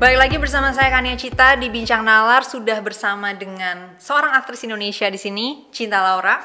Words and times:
Balik 0.00 0.16
lagi 0.16 0.36
bersama 0.40 0.72
saya 0.72 0.88
Kania 0.88 1.12
Cita 1.12 1.60
di 1.60 1.68
Bincang 1.68 2.00
Nalar 2.00 2.40
sudah 2.40 2.80
bersama 2.80 3.36
dengan 3.36 4.00
seorang 4.00 4.32
aktris 4.32 4.64
Indonesia 4.64 5.04
di 5.12 5.20
sini, 5.20 5.68
Cinta 5.76 6.00
Laura. 6.00 6.40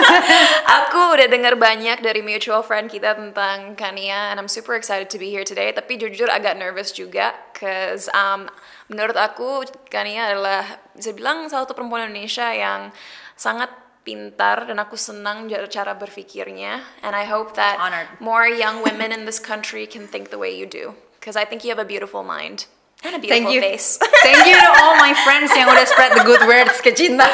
Aku 0.80 1.12
udah 1.12 1.28
dengar 1.28 1.60
banyak 1.60 2.00
dari 2.00 2.24
mutual 2.24 2.64
friend 2.64 2.88
kita 2.88 3.20
tentang 3.20 3.76
Kania 3.76 4.32
and 4.32 4.40
I'm 4.40 4.48
super 4.48 4.80
excited 4.80 5.12
to 5.12 5.20
be 5.20 5.28
here 5.28 5.44
today. 5.44 5.76
Tapi 5.76 6.00
jujur 6.00 6.32
agak 6.32 6.56
nervous 6.56 6.96
juga 6.96 7.36
cause 7.52 8.08
um, 8.16 8.48
menurut 8.88 9.20
aku 9.20 9.68
Kania 9.92 10.32
adalah 10.32 10.64
bisa 10.96 11.12
bilang 11.12 11.52
salah 11.52 11.68
satu 11.68 11.76
perempuan 11.76 12.08
Indonesia 12.08 12.48
yang 12.48 12.96
sangat 13.36 13.68
pintar 14.08 14.64
dan 14.64 14.80
aku 14.80 14.96
senang 14.96 15.52
cara 15.68 15.92
berpikirnya 15.92 16.80
and 17.04 17.12
I 17.12 17.28
hope 17.28 17.52
that 17.60 17.76
Honored. 17.76 18.08
more 18.24 18.48
young 18.48 18.80
women 18.80 19.12
in 19.12 19.28
this 19.28 19.36
country 19.36 19.84
can 19.84 20.08
think 20.08 20.32
the 20.32 20.40
way 20.40 20.56
you 20.56 20.64
do 20.64 20.96
because 21.20 21.36
I 21.36 21.44
think 21.44 21.62
you 21.62 21.70
have 21.70 21.78
a 21.78 21.84
beautiful 21.84 22.24
mind 22.24 22.64
and 23.04 23.12
a 23.12 23.20
Thank 23.20 23.44
beautiful 23.48 23.52
you. 23.52 23.60
face. 23.60 24.00
Thank 24.26 24.48
you 24.48 24.56
to 24.56 24.70
all 24.80 24.96
my 24.96 25.12
friends 25.24 25.52
yang 25.52 25.68
udah 25.68 25.84
spread 25.84 26.16
the 26.16 26.24
good 26.24 26.40
words 26.44 26.80
ke 26.80 26.92
Cinta. 26.92 27.28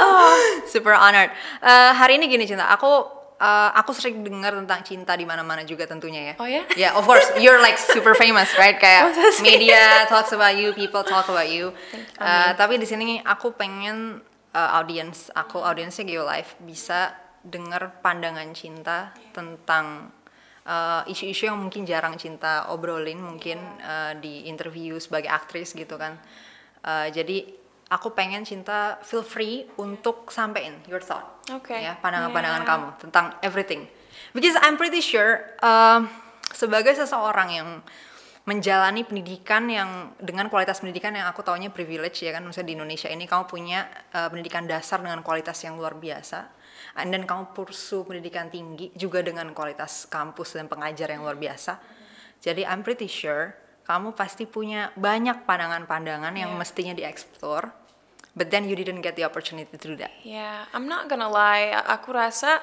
Super 0.72 0.96
honored. 0.96 1.30
Eh, 1.60 1.92
hari 1.92 2.16
ini 2.16 2.28
gini 2.28 2.44
Cinta, 2.44 2.68
aku 2.68 3.04
eh, 3.40 3.70
aku 3.72 3.92
sering 3.92 4.20
dengar 4.20 4.52
tentang 4.52 4.80
cinta 4.82 5.12
di 5.14 5.24
mana-mana 5.24 5.64
juga 5.64 5.84
tentunya 5.84 6.32
ya. 6.32 6.34
Oh 6.40 6.48
ya? 6.48 6.62
Yeah, 6.80 6.92
of 6.96 7.04
course. 7.04 7.28
You're 7.36 7.60
like 7.60 7.76
super 7.76 8.12
famous, 8.12 8.52
right? 8.56 8.76
Kayak 8.76 9.12
sih? 9.36 9.44
media 9.44 10.04
talks 10.08 10.32
about 10.32 10.56
you, 10.56 10.72
people 10.72 11.04
talk 11.04 11.28
about 11.28 11.48
you. 11.48 11.72
Thank- 11.92 12.16
Eh, 12.18 12.50
tapi 12.58 12.76
di 12.76 12.84
sini 12.84 13.20
aku 13.22 13.54
pengen 13.54 14.20
eh, 14.52 14.70
audience 14.76 15.30
aku, 15.32 15.62
audiensnya 15.62 16.04
Geolife 16.04 16.58
bisa 16.60 17.14
dengar 17.40 18.02
pandangan 18.02 18.50
cinta 18.52 19.14
tentang 19.32 20.10
eh, 20.68 21.02
isu-isu 21.10 21.48
yang 21.48 21.56
mungkin 21.56 21.88
jarang 21.88 22.20
cinta 22.20 22.68
obrolin 22.68 23.16
mungkin 23.16 23.56
eh, 23.80 24.12
di 24.20 24.44
interview 24.52 25.00
sebagai 25.00 25.32
aktris 25.32 25.72
gitu 25.72 25.96
kan. 25.96 26.20
Eh, 26.84 27.08
jadi 27.10 27.58
aku 27.88 28.12
pengen 28.12 28.44
cinta 28.44 29.00
feel 29.00 29.24
free 29.24 29.64
untuk 29.80 30.28
sampein 30.28 30.76
your 30.84 31.00
thought 31.00 31.40
Oke. 31.48 31.72
ya 31.72 31.96
pandangan-pandangan 31.98 32.62
Yeah. 32.62 32.68
kamu 32.68 32.88
tentang 33.00 33.26
everything 33.40 33.88
because 34.36 34.56
I'm 34.60 34.76
pretty 34.76 35.00
sure 35.00 35.40
uh, 35.64 36.04
sebagai 36.52 36.92
seseorang 36.92 37.48
yang 37.48 37.68
menjalani 38.44 39.04
pendidikan 39.04 39.68
yang 39.68 40.16
dengan 40.20 40.48
kualitas 40.48 40.80
pendidikan 40.80 41.12
yang 41.12 41.28
aku 41.28 41.44
taunya 41.44 41.68
privilege 41.68 42.24
ya 42.24 42.32
kan 42.32 42.44
misalnya 42.44 42.72
di 42.72 42.74
Indonesia 42.80 43.08
ini 43.08 43.24
kamu 43.28 43.44
punya 43.48 43.88
uh, 44.12 44.28
pendidikan 44.32 44.64
dasar 44.64 45.00
dengan 45.00 45.20
kualitas 45.20 45.56
yang 45.64 45.76
luar 45.76 45.96
biasa 45.96 46.48
and 46.98 47.08
then 47.08 47.22
kamu 47.22 47.54
pursue 47.54 48.02
pendidikan 48.02 48.50
tinggi 48.50 48.90
juga 48.92 49.22
dengan 49.22 49.54
kualitas 49.54 50.04
kampus 50.04 50.58
dan 50.58 50.66
pengajar 50.66 51.08
yang 51.08 51.22
luar 51.22 51.38
biasa 51.38 51.78
jadi 52.42 52.66
I'm 52.66 52.82
pretty 52.82 53.06
sure 53.06 53.54
kamu 53.86 54.12
pasti 54.12 54.44
punya 54.44 54.92
banyak 54.94 55.46
pandangan-pandangan 55.46 56.34
yang 56.34 56.52
Yeah. 56.52 56.60
mestinya 56.60 56.92
dieksplor 56.92 57.70
but 58.34 58.50
then 58.50 58.66
you 58.66 58.74
didn't 58.74 59.00
get 59.00 59.14
the 59.14 59.24
opportunity 59.24 59.70
to 59.70 59.78
do 59.78 59.96
that 59.96 60.12
Ya, 60.22 60.66
I'm 60.74 60.86
not 60.86 61.06
gonna 61.08 61.30
lie. 61.30 61.72
Aku 61.74 62.12
rasa 62.12 62.60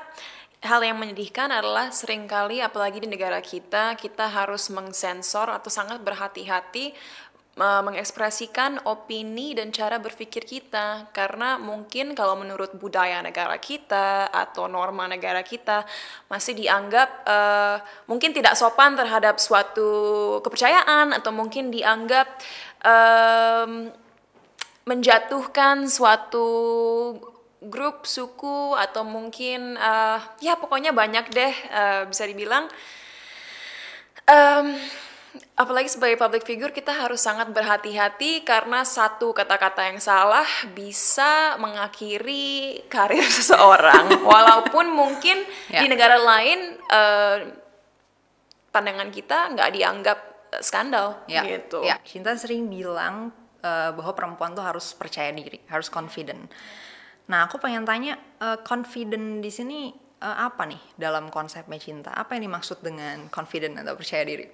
hal 0.64 0.82
yang 0.82 0.98
menyedihkan 0.98 1.54
adalah 1.54 1.94
sering 1.94 2.26
kali, 2.26 2.58
apalagi 2.58 2.98
di 2.98 3.06
negara 3.06 3.38
kita, 3.38 3.94
kita 3.94 4.26
harus 4.26 4.72
mengsensor 4.74 5.46
atau 5.46 5.70
sangat 5.70 6.02
berhati-hati 6.02 6.90
mengekspresikan 7.56 8.84
opini 8.84 9.56
dan 9.56 9.72
cara 9.72 9.96
berpikir 9.96 10.44
kita. 10.44 11.08
Karena 11.16 11.56
mungkin 11.56 12.12
kalau 12.12 12.36
menurut 12.36 12.76
budaya 12.76 13.24
negara 13.24 13.56
kita 13.60 14.28
atau 14.28 14.68
norma 14.68 15.08
negara 15.08 15.40
kita 15.40 15.88
masih 16.28 16.52
dianggap 16.52 17.10
uh, 17.24 17.78
mungkin 18.12 18.36
tidak 18.36 18.60
sopan 18.60 19.00
terhadap 19.00 19.40
suatu 19.40 19.90
kepercayaan 20.44 21.16
atau 21.16 21.32
mungkin 21.32 21.72
dianggap 21.72 22.28
um, 22.84 23.88
menjatuhkan 24.86 25.88
suatu 25.90 26.48
grup 27.66 28.06
suku 28.06 28.78
atau 28.78 29.02
mungkin 29.02 29.74
eh, 29.74 30.20
ya 30.46 30.54
pokoknya 30.54 30.94
banyak 30.94 31.34
deh 31.34 31.50
eh, 31.50 32.02
bisa 32.06 32.30
dibilang 32.30 32.70
Em, 34.26 34.74
apalagi 35.54 35.88
sebagai 35.88 36.16
public 36.16 36.44
figure 36.44 36.70
kita 36.70 36.92
harus 36.92 37.20
sangat 37.20 37.50
berhati-hati 37.50 38.44
karena 38.44 38.82
satu 38.82 39.32
kata-kata 39.32 39.88
yang 39.88 40.00
salah 40.00 40.46
bisa 40.72 41.56
mengakhiri 41.58 42.84
karir 42.88 43.24
seseorang 43.38 44.22
walaupun 44.22 44.90
mungkin 44.90 45.42
Ya. 45.68 45.82
di 45.82 45.88
negara 45.88 46.16
lain 46.16 46.60
eh, 46.80 47.38
pandangan 48.70 49.10
kita 49.10 49.56
nggak 49.56 49.70
dianggap 49.72 50.20
eh, 50.54 50.62
skandal 50.62 51.24
Ya, 51.26 51.44
gitu 51.44 51.82
ya. 51.82 51.96
Cinta 52.04 52.36
sering 52.36 52.68
bilang 52.68 53.32
eh, 53.62 53.90
bahwa 53.92 54.12
perempuan 54.14 54.52
tuh 54.54 54.64
harus 54.64 54.92
percaya 54.94 55.32
diri, 55.32 55.60
harus 55.68 55.88
confident. 55.88 56.52
Nah, 57.26 57.50
aku 57.50 57.58
pengen 57.58 57.84
tanya, 57.84 58.14
eh, 58.38 58.60
confident 58.62 59.42
di 59.42 59.50
sini 59.50 59.80
apa 60.26 60.66
nih 60.66 60.80
dalam 60.98 61.30
konsepnya 61.30 61.78
cinta? 61.78 62.10
Apa 62.10 62.34
yang 62.34 62.50
dimaksud 62.50 62.82
dengan 62.82 63.30
confident 63.30 63.78
atau 63.78 63.94
percaya 63.94 64.26
diri? 64.26 64.48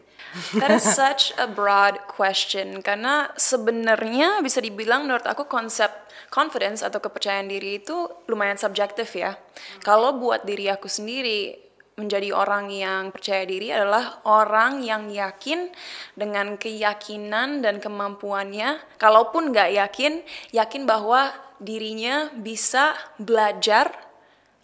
That 0.56 0.72
is 0.72 0.88
such 0.88 1.36
a 1.36 1.48
broad 1.48 2.08
question 2.08 2.80
karena 2.80 3.36
sebenarnya 3.36 4.40
bisa 4.40 4.64
dibilang 4.64 5.04
menurut 5.04 5.28
aku 5.28 5.44
konsep 5.48 5.92
confidence 6.32 6.80
atau 6.80 7.04
kepercayaan 7.04 7.52
diri 7.52 7.84
itu 7.84 8.08
lumayan 8.32 8.56
subjektif 8.56 9.12
ya. 9.12 9.36
Kalau 9.84 10.16
buat 10.16 10.48
diri 10.48 10.72
aku 10.72 10.88
sendiri 10.88 11.72
menjadi 12.00 12.32
orang 12.32 12.72
yang 12.72 13.12
percaya 13.12 13.44
diri 13.44 13.70
adalah 13.70 14.24
orang 14.24 14.82
yang 14.82 15.12
yakin 15.12 15.70
dengan 16.16 16.56
keyakinan 16.56 17.62
dan 17.62 17.84
kemampuannya. 17.84 18.80
Kalaupun 18.98 19.52
nggak 19.52 19.70
yakin, 19.76 20.24
yakin 20.56 20.88
bahwa 20.88 21.30
dirinya 21.62 22.32
bisa 22.34 22.98
belajar 23.22 24.11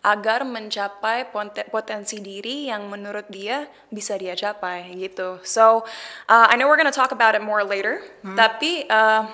agar 0.07 0.47
mencapai 0.47 1.27
potensi 1.67 2.23
diri 2.23 2.71
yang 2.71 2.87
menurut 2.87 3.27
dia 3.27 3.67
bisa 3.91 4.15
dia 4.15 4.39
capai 4.39 4.95
gitu. 4.95 5.43
So 5.43 5.83
uh, 6.31 6.47
I 6.47 6.55
know 6.55 6.71
we're 6.71 6.79
gonna 6.79 6.95
talk 6.95 7.11
about 7.11 7.35
it 7.35 7.43
more 7.43 7.67
later, 7.67 7.99
tapi 8.39 8.87
uh, 8.87 9.27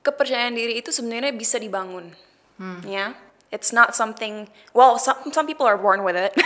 kepercayaan 0.00 0.56
diri 0.56 0.80
itu 0.80 0.88
sebenarnya 0.88 1.36
bisa 1.36 1.60
dibangun, 1.60 2.16
ya. 2.88 3.12
It's 3.50 3.74
not 3.74 3.98
something. 3.98 4.46
Well, 4.70 4.94
some 5.02 5.34
some 5.34 5.42
people 5.44 5.66
are 5.66 5.76
born 5.76 6.00
with 6.06 6.16
it. 6.16 6.32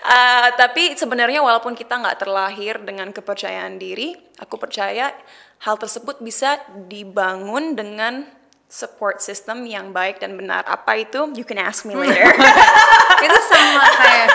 Uh, 0.00 0.48
tapi 0.56 0.96
sebenarnya 0.96 1.44
walaupun 1.44 1.76
kita 1.76 2.00
nggak 2.00 2.24
terlahir 2.24 2.80
dengan 2.80 3.12
kepercayaan 3.12 3.76
diri, 3.76 4.16
aku 4.40 4.56
percaya 4.56 5.12
hal 5.60 5.76
tersebut 5.76 6.24
bisa 6.24 6.56
dibangun 6.88 7.76
dengan 7.76 8.24
support 8.70 9.18
system 9.18 9.66
yang 9.66 9.90
baik 9.90 10.22
dan 10.22 10.38
benar. 10.38 10.62
Apa 10.62 10.94
itu? 10.96 11.26
You 11.34 11.42
can 11.42 11.58
ask 11.58 11.82
me 11.82 11.92
later. 11.92 12.30
Itu 13.26 13.38
sama 13.44 13.82
kayak 13.98 14.28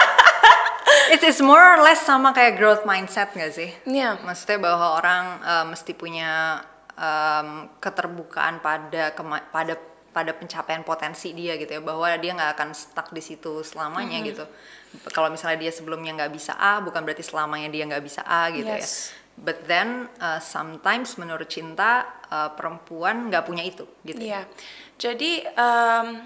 It 1.08 1.22
is 1.24 1.40
more 1.40 1.62
or 1.62 1.80
less 1.80 2.02
sama 2.02 2.30
kayak 2.30 2.56
growth 2.56 2.84
mindset 2.84 3.32
gak 3.32 3.50
sih? 3.50 3.72
Iya. 3.86 4.20
Maksudnya 4.20 4.60
bahwa 4.60 5.00
orang 5.00 5.24
eh, 5.40 5.66
mesti 5.66 5.92
punya 5.94 6.60
em, 6.94 7.72
keterbukaan 7.80 8.60
pada 8.60 9.12
kema- 9.12 9.46
pada 9.50 9.76
pada 10.10 10.32
pencapaian 10.32 10.80
potensi 10.82 11.32
dia 11.32 11.56
gitu 11.56 11.68
ya 11.70 11.84
bahwa 11.84 12.08
dia 12.16 12.32
nggak 12.32 12.56
akan 12.56 12.70
stuck 12.72 13.12
di 13.12 13.20
situ 13.20 13.60
selamanya 13.62 14.16
Mm-hmm. 14.16 14.30
gitu. 14.32 14.46
Kalau 15.12 15.28
misalnya 15.28 15.60
dia 15.60 15.72
sebelumnya 15.72 16.16
nggak 16.16 16.32
bisa 16.32 16.56
A, 16.56 16.80
bukan 16.80 17.04
berarti 17.04 17.20
selamanya 17.20 17.68
dia 17.68 17.84
nggak 17.84 18.00
bisa 18.00 18.24
A 18.24 18.48
gitu 18.48 18.64
Yes. 18.64 19.12
ya. 19.12 19.25
But 19.36 19.68
then 19.68 20.08
uh, 20.24 20.40
sometimes 20.40 21.20
menurut 21.20 21.52
cinta 21.52 22.08
uh, 22.32 22.56
perempuan 22.56 23.28
nggak 23.28 23.44
punya 23.44 23.68
itu 23.68 23.84
gitu. 24.08 24.24
Iya. 24.24 24.48
Jadi 24.96 25.44
em, 25.44 26.24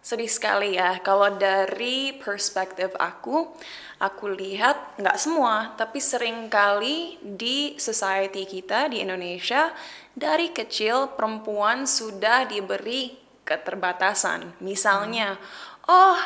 sedih 0.00 0.32
sekali 0.32 0.80
ya 0.80 0.96
kalau 1.04 1.28
dari 1.36 2.16
perspektif 2.16 2.96
aku, 2.96 3.52
aku 4.00 4.24
lihat 4.32 4.96
nggak 4.96 5.20
semua, 5.20 5.76
tapi 5.76 6.00
sering 6.00 6.48
kali 6.48 7.20
di 7.20 7.76
society 7.76 8.48
kita 8.48 8.88
di 8.88 9.04
Indonesia 9.04 9.76
dari 10.16 10.56
kecil 10.56 11.12
perempuan 11.12 11.84
sudah 11.84 12.48
diberi 12.48 13.12
keterbatasan. 13.44 14.56
Misalnya, 14.64 15.36
oh 15.84 16.16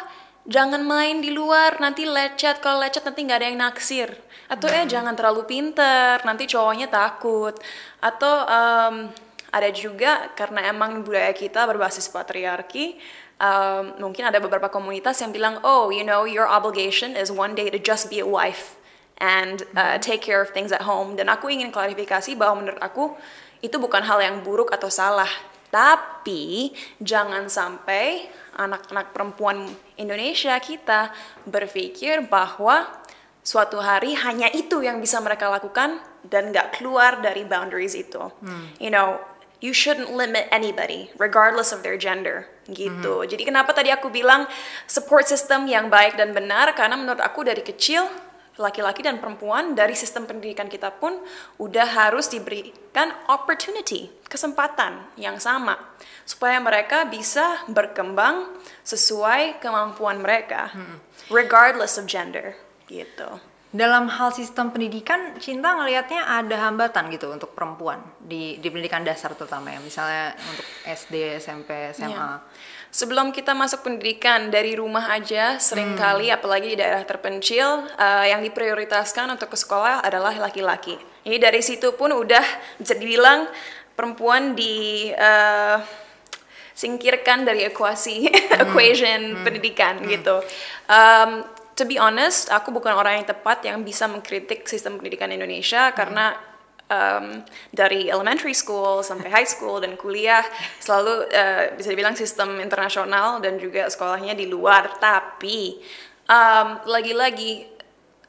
jangan 0.46 0.87
main 0.87 1.19
di 1.19 1.34
luar 1.34 1.82
nanti 1.82 2.06
lecet 2.06 2.62
kalau 2.62 2.79
lecet 2.79 3.02
nanti 3.02 3.26
nggak 3.26 3.38
ada 3.43 3.49
yang 3.50 3.58
naksir 3.58 4.11
atau 4.46 4.66
eh 4.70 4.87
jangan 4.87 5.14
terlalu 5.19 5.46
pinter 5.46 6.22
nanti 6.22 6.46
cowoknya 6.46 6.87
takut. 6.90 7.54
Atau 7.98 8.34
em, 8.46 8.94
ada 9.50 9.69
juga 9.70 10.31
karena 10.34 10.70
emang 10.70 11.02
budaya 11.02 11.32
kita 11.32 11.64
berbasis 11.64 12.10
patriarki 12.10 12.98
um, 13.40 14.08
mungkin 14.08 14.28
ada 14.28 14.40
beberapa 14.43 14.69
komunitas 14.69 15.20
yang 15.22 15.32
bilang 15.32 15.60
oh 15.64 15.88
you 15.88 16.04
know 16.04 16.25
your 16.28 16.44
obligation 16.48 17.16
is 17.16 17.32
one 17.32 17.56
day 17.56 17.69
to 17.72 17.81
just 17.81 18.08
be 18.12 18.20
a 18.20 18.28
wife 18.28 18.76
and 19.16 19.64
uh, 19.76 19.96
take 19.96 20.20
care 20.20 20.40
of 20.40 20.52
things 20.52 20.72
at 20.72 20.84
home. 20.84 21.16
Dan 21.16 21.32
aku 21.32 21.48
ingin 21.48 21.72
klarifikasi 21.72 22.37
bahwa 22.37 22.64
menurut 22.64 22.81
aku 22.81 23.16
itu 23.64 23.76
bukan 23.81 24.04
hal 24.04 24.20
yang 24.20 24.44
buruk 24.44 24.72
atau 24.72 24.93
salah. 24.93 25.28
Tapi 25.72 26.72
jangan 27.02 27.50
sampai 27.50 28.31
anak-anak 28.56 29.12
perempuan 29.12 29.66
Indonesia 29.98 30.56
kita 30.62 31.12
berpikir 31.44 32.25
bahwa 32.28 32.87
suatu 33.46 33.78
hari 33.78 34.19
hanya 34.19 34.50
itu 34.50 34.82
yang 34.82 34.98
bisa 34.98 35.22
mereka 35.22 35.46
lakukan 35.46 36.02
dan 36.26 36.50
nggak 36.50 36.82
keluar 36.82 37.22
dari 37.22 37.46
boundaries 37.46 37.94
itu. 37.94 38.26
You 38.82 38.90
know, 38.90 39.22
you 39.62 39.70
shouldn't 39.70 40.10
limit 40.10 40.50
anybody 40.50 41.14
regardless 41.14 41.70
of 41.70 41.87
their 41.87 41.94
gender 41.94 42.50
gitu. 42.66 43.22
Jadi 43.22 43.46
kenapa 43.46 43.70
tadi 43.70 43.94
aku 43.94 44.10
bilang 44.10 44.50
support 44.90 45.31
system 45.31 45.70
yang 45.70 45.87
baik 45.87 46.19
dan 46.19 46.34
benar? 46.34 46.75
Karena 46.75 46.98
menurut 46.98 47.22
aku 47.22 47.46
dari 47.46 47.62
kecil 47.62 48.02
laki-laki 48.56 49.04
dan 49.04 49.20
perempuan 49.20 49.76
dari 49.76 49.93
sistem 49.93 50.25
pendidikan 50.25 50.66
kita 50.66 50.88
pun 50.96 51.20
udah 51.60 51.87
harus 51.87 52.26
diberikan 52.32 53.12
opportunity, 53.28 54.08
kesempatan 54.26 55.06
yang 55.20 55.37
sama 55.37 55.76
supaya 56.26 56.58
mereka 56.58 57.06
bisa 57.06 57.62
berkembang 57.70 58.48
sesuai 58.82 59.62
kemampuan 59.62 60.19
mereka 60.19 60.72
regardless 61.31 62.00
of 62.00 62.08
gender 62.08 62.56
gitu. 62.87 63.29
Dalam 63.77 64.09
hal 64.09 64.33
sistem 64.33 64.73
pendidikan, 64.73 65.37
Cinta 65.37 65.77
ngelihatnya 65.77 66.23
ada 66.23 66.71
hambatan 66.71 67.12
gitu 67.12 67.29
untuk 67.29 67.53
perempuan 67.53 68.00
di 68.23 68.56
di 68.62 68.69
pendidikan 68.73 69.05
dasar 69.05 69.37
terutama 69.37 69.75
ya, 69.75 69.83
misalnya 69.83 70.33
untuk 70.38 70.65
SD, 70.87 71.37
SMP, 71.43 71.93
SMA. 71.93 72.15
Ya. 72.15 72.41
Sebelum 72.94 73.35
kita 73.35 73.53
masuk 73.53 73.85
pendidikan 73.85 74.49
dari 74.49 74.73
rumah 74.79 75.12
aja, 75.12 75.61
sering 75.61 75.99
kali 75.99 76.33
apalagi 76.33 76.73
di 76.73 76.77
daerah 76.81 77.05
terpencil 77.05 77.85
uh, 77.99 78.25
yang 78.25 78.41
diprioritaskan 78.41 79.29
untuk 79.37 79.53
ke 79.53 79.59
sekolah 79.61 80.00
adalah 80.00 80.32
laki-laki. 80.32 80.97
Jadi 81.27 81.37
dari 81.37 81.61
situ 81.61 81.93
pun 81.99 82.15
udah 82.17 82.41
bisa 82.81 82.97
dibilang 82.97 83.50
perempuan 83.93 84.56
di 84.56 85.12
uh, 85.12 85.77
singkirkan 86.73 87.49
dari 87.49 87.69
ekuasi 87.69 88.29
equation 88.65 89.44
pendidikan 89.44 90.00
gitu. 90.09 90.41
Um, 90.89 91.44
to 91.76 91.84
be 91.84 92.00
honest, 92.00 92.49
aku 92.49 92.73
bukan 92.73 92.96
orang 92.96 93.20
yang 93.23 93.26
tepat 93.28 93.61
yang 93.62 93.84
bisa 93.84 94.08
mengkritik 94.08 94.64
sistem 94.64 94.96
pendidikan 94.96 95.28
Indonesia 95.28 95.93
karena 95.93 96.32
um, 96.88 97.44
dari 97.69 98.08
elementary 98.08 98.56
school 98.56 99.05
sampai 99.05 99.28
high 99.28 99.49
school 99.49 99.78
dan 99.84 99.94
kuliah 100.00 100.43
selalu 100.81 101.28
uh, 101.28 101.76
bisa 101.76 101.93
dibilang 101.93 102.17
sistem 102.17 102.58
internasional 102.64 103.44
dan 103.44 103.61
juga 103.61 103.93
sekolahnya 103.93 104.32
di 104.32 104.49
luar. 104.49 104.96
Tapi 104.96 105.76
um, 106.26 106.81
lagi-lagi 106.88 107.69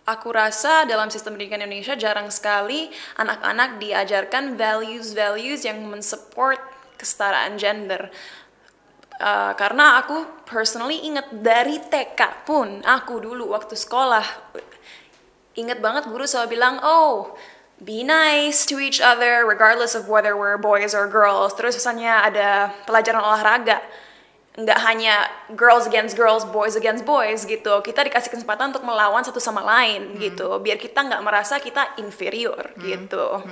aku 0.04 0.28
rasa 0.36 0.84
dalam 0.84 1.08
sistem 1.08 1.40
pendidikan 1.40 1.64
Indonesia 1.64 1.96
jarang 1.96 2.28
sekali 2.28 2.92
anak-anak 3.16 3.80
diajarkan 3.80 4.60
values-values 4.60 5.64
yang 5.64 5.80
mensupport 5.88 6.60
kesetaraan 7.00 7.56
gender. 7.56 8.12
Uh, 9.18 9.58
karena 9.58 9.98
aku 9.98 10.46
personally 10.46 11.02
inget 11.02 11.26
dari 11.42 11.82
TK 11.82 12.46
pun 12.46 12.86
aku 12.86 13.18
dulu 13.18 13.50
waktu 13.50 13.74
sekolah 13.74 14.22
inget 15.58 15.82
banget 15.82 16.06
guru 16.06 16.22
selalu 16.30 16.54
bilang 16.54 16.78
oh 16.86 17.34
be 17.82 18.06
nice 18.06 18.62
to 18.70 18.78
each 18.78 19.02
other 19.02 19.42
regardless 19.42 19.98
of 19.98 20.06
whether 20.06 20.38
we're 20.38 20.62
boys 20.62 20.94
or 20.94 21.10
girls. 21.10 21.58
Terus 21.58 21.82
misalnya 21.82 22.30
ada 22.30 22.70
pelajaran 22.86 23.22
olahraga 23.22 23.82
nggak 24.58 24.80
hanya 24.90 25.30
girls 25.54 25.86
against 25.86 26.18
girls, 26.18 26.42
boys 26.42 26.74
against 26.74 27.06
boys 27.06 27.46
gitu. 27.46 27.78
Kita 27.86 28.02
dikasih 28.02 28.34
kesempatan 28.34 28.74
untuk 28.74 28.82
melawan 28.82 29.22
satu 29.22 29.38
sama 29.38 29.62
lain 29.62 30.18
gitu, 30.18 30.58
biar 30.58 30.82
kita 30.82 31.06
nggak 31.06 31.22
merasa 31.22 31.62
kita 31.62 31.94
inferior 32.02 32.74
gitu. 32.82 33.46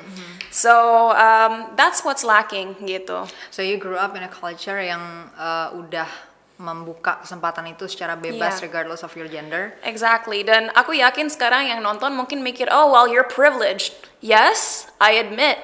So 0.50 0.74
um, 1.14 1.78
that's 1.78 2.02
what's 2.02 2.26
lacking 2.26 2.74
gitu. 2.90 3.30
So 3.54 3.62
you 3.62 3.78
grew 3.78 4.02
up 4.02 4.18
in 4.18 4.26
a 4.26 4.32
culture 4.34 4.82
yang 4.82 5.30
uh, 5.38 5.78
udah 5.78 6.10
membuka 6.56 7.20
kesempatan 7.22 7.76
itu 7.76 7.86
secara 7.86 8.16
bebas 8.18 8.58
Yeah. 8.58 8.66
regardless 8.66 9.06
of 9.06 9.12
your 9.14 9.30
gender. 9.30 9.78
Exactly. 9.86 10.42
Dan 10.42 10.74
aku 10.74 10.98
yakin 10.98 11.30
sekarang 11.30 11.70
yang 11.70 11.86
nonton 11.86 12.18
mungkin 12.18 12.42
mikir, 12.42 12.66
oh 12.74 12.90
well 12.90 13.06
you're 13.06 13.28
privileged. 13.28 13.94
Yes, 14.26 14.90
I 14.98 15.22
admit. 15.22 15.62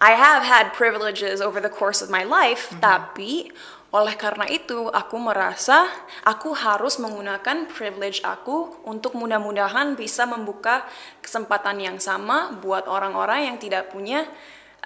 I 0.00 0.16
have 0.16 0.40
had 0.40 0.72
privileges 0.72 1.44
over 1.44 1.60
the 1.60 1.68
course 1.68 2.00
of 2.00 2.08
my 2.08 2.24
life, 2.24 2.72
tapi 2.80 3.52
oleh 3.90 4.14
karena 4.14 4.46
itu 4.46 4.86
aku 4.86 5.18
merasa 5.18 5.90
aku 6.22 6.54
harus 6.54 7.02
menggunakan 7.02 7.66
privilege 7.66 8.22
aku 8.22 8.86
untuk 8.86 9.18
mudah-mudahan 9.18 9.98
bisa 9.98 10.30
membuka 10.30 10.86
kesempatan 11.18 11.82
yang 11.82 11.98
sama 11.98 12.54
buat 12.62 12.86
orang-orang 12.86 13.50
yang 13.50 13.56
tidak 13.58 13.90
punya 13.90 14.30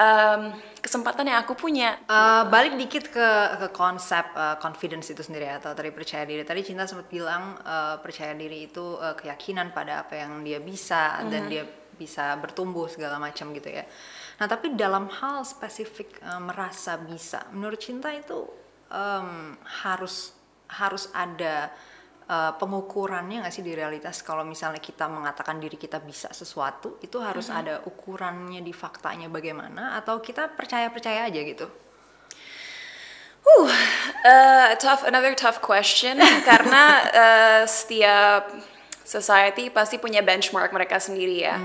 um, 0.00 0.56
kesempatan 0.80 1.28
yang 1.28 1.38
aku 1.44 1.52
punya. 1.52 2.00
Uh, 2.08 2.48
balik 2.48 2.80
dikit 2.80 3.12
ke 3.12 3.28
ke 3.60 3.68
konsep 3.76 4.24
uh, 4.32 4.56
confidence 4.56 5.12
itu 5.12 5.20
sendiri 5.20 5.52
atau 5.52 5.76
tadi 5.76 5.92
percaya 5.92 6.24
diri. 6.24 6.40
Tadi 6.40 6.60
Cinta 6.64 6.88
sempat 6.88 7.12
bilang 7.12 7.60
uh, 7.60 8.00
percaya 8.00 8.32
diri 8.32 8.72
itu 8.72 8.96
uh, 8.98 9.12
keyakinan 9.12 9.76
pada 9.76 10.04
apa 10.08 10.16
yang 10.16 10.40
dia 10.40 10.64
bisa 10.64 11.20
dan 11.28 11.52
dia 11.52 11.68
bisa 11.94 12.34
bertumbuh 12.40 12.90
segala 12.90 13.20
macam 13.22 13.54
gitu 13.54 13.70
ya. 13.70 13.84
Nah 14.40 14.48
tapi 14.50 14.74
dalam 14.74 15.06
hal 15.12 15.46
spesifik 15.46 16.18
uh, 16.24 16.42
merasa 16.42 16.98
bisa, 16.98 17.46
menurut 17.54 17.78
Cinta 17.78 18.10
itu 18.10 18.63
um, 18.94 19.58
harus 19.82 20.30
harus 20.70 21.10
ada 21.10 21.74
uh, 22.30 22.54
pengukurannya 22.56 23.42
nggak 23.42 23.54
sih 23.54 23.66
di 23.66 23.74
realitas? 23.74 24.22
Kalau 24.22 24.46
misalnya 24.46 24.78
kita 24.78 25.10
mengatakan 25.10 25.58
diri 25.58 25.74
kita 25.74 25.98
bisa 25.98 26.30
sesuatu 26.30 27.02
itu 27.02 27.18
harus 27.18 27.50
ada 27.50 27.82
ukurannya 27.82 28.62
di 28.62 28.70
faktanya 28.70 29.26
bagaimana? 29.26 29.98
Atau 29.98 30.22
kita 30.22 30.54
percaya 30.54 30.88
percaya 30.94 31.26
aja 31.26 31.40
gitu? 31.42 31.66
Uh, 33.44 33.68
uh, 34.24 34.72
tough, 34.80 35.04
another 35.04 35.36
tough 35.36 35.60
question. 35.60 36.16
Karena 36.48 36.84
uh, 37.12 37.62
setiap 37.68 38.48
society 39.04 39.68
pasti 39.68 40.00
punya 40.00 40.24
benchmark 40.24 40.72
mereka 40.72 40.96
sendiri 40.96 41.44
ya. 41.44 41.60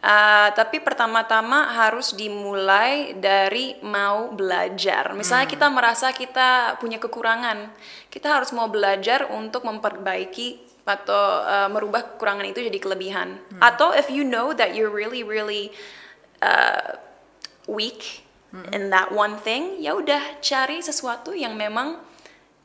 Uh, 0.00 0.48
tapi 0.56 0.80
pertama-tama 0.80 1.76
harus 1.76 2.16
dimulai 2.16 3.12
dari 3.20 3.76
mau 3.84 4.32
belajar. 4.32 5.12
Misalnya 5.12 5.44
kita 5.44 5.68
merasa 5.68 6.08
kita 6.16 6.80
punya 6.80 6.96
kekurangan, 6.96 7.68
kita 8.08 8.40
harus 8.40 8.48
mau 8.56 8.64
belajar 8.72 9.28
untuk 9.28 9.68
memperbaiki 9.68 10.56
atau 10.88 11.44
uh, 11.44 11.68
merubah 11.68 12.16
kekurangan 12.16 12.48
itu 12.48 12.64
jadi 12.64 12.80
kelebihan. 12.80 13.36
Atau 13.60 13.92
if 13.92 14.08
you 14.08 14.24
know 14.24 14.56
that 14.56 14.72
you're 14.72 14.88
really 14.88 15.20
really 15.20 15.68
uh, 16.40 16.96
weak 17.68 18.24
in 18.72 18.88
that 18.88 19.12
one 19.12 19.36
thing, 19.36 19.78
ya 19.84 19.94
udah 19.94 20.40
cari 20.40 20.80
sesuatu 20.80 21.36
yang 21.36 21.54
memang 21.54 22.00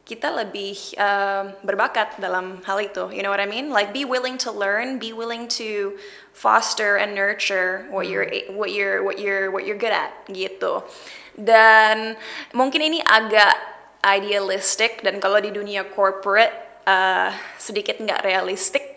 kita 0.05 0.29
lebih 0.29 0.77
um, 1.01 1.57
berbakat 1.65 2.21
dalam 2.21 2.61
hal 2.61 2.77
itu. 2.77 3.09
You 3.09 3.25
know 3.25 3.33
what 3.33 3.41
I 3.41 3.49
mean? 3.49 3.73
Like 3.73 3.89
be 3.89 4.05
willing 4.05 4.37
to 4.45 4.53
learn, 4.53 5.01
be 5.01 5.17
willing 5.17 5.49
to 5.57 5.97
foster 6.29 7.01
and 7.01 7.17
nurture 7.17 7.89
what 7.89 8.05
you're 8.05 8.29
what 8.53 8.69
you're 8.69 9.01
what 9.01 9.17
you're 9.17 9.49
what 9.49 9.65
you're 9.65 9.81
good 9.81 9.91
at 9.91 10.13
gitu. 10.29 10.85
Dan 11.33 12.13
mungkin 12.53 12.85
ini 12.85 13.01
agak 13.01 13.57
idealistic 14.05 15.01
dan 15.01 15.17
kalau 15.17 15.41
di 15.41 15.49
dunia 15.49 15.89
corporate 15.89 16.53
uh, 16.85 17.33
sedikit 17.57 17.97
nggak 17.97 18.21
realistik. 18.21 18.93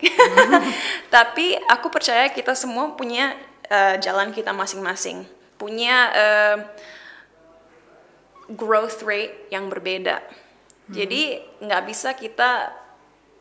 Tapi 1.15 1.57
aku 1.57 1.89
percaya 1.89 2.29
kita 2.29 2.53
semua 2.53 2.93
punya 2.93 3.33
uh, 3.65 3.97
jalan 3.97 4.29
kita 4.29 4.53
masing-masing, 4.53 5.25
punya 5.57 5.95
uh, 6.13 6.57
growth 8.53 9.01
rate 9.01 9.49
yang 9.49 9.73
berbeda. 9.73 10.21
Jadi 10.89 11.37
nggak 11.61 11.83
bisa 11.85 12.17
kita 12.17 12.73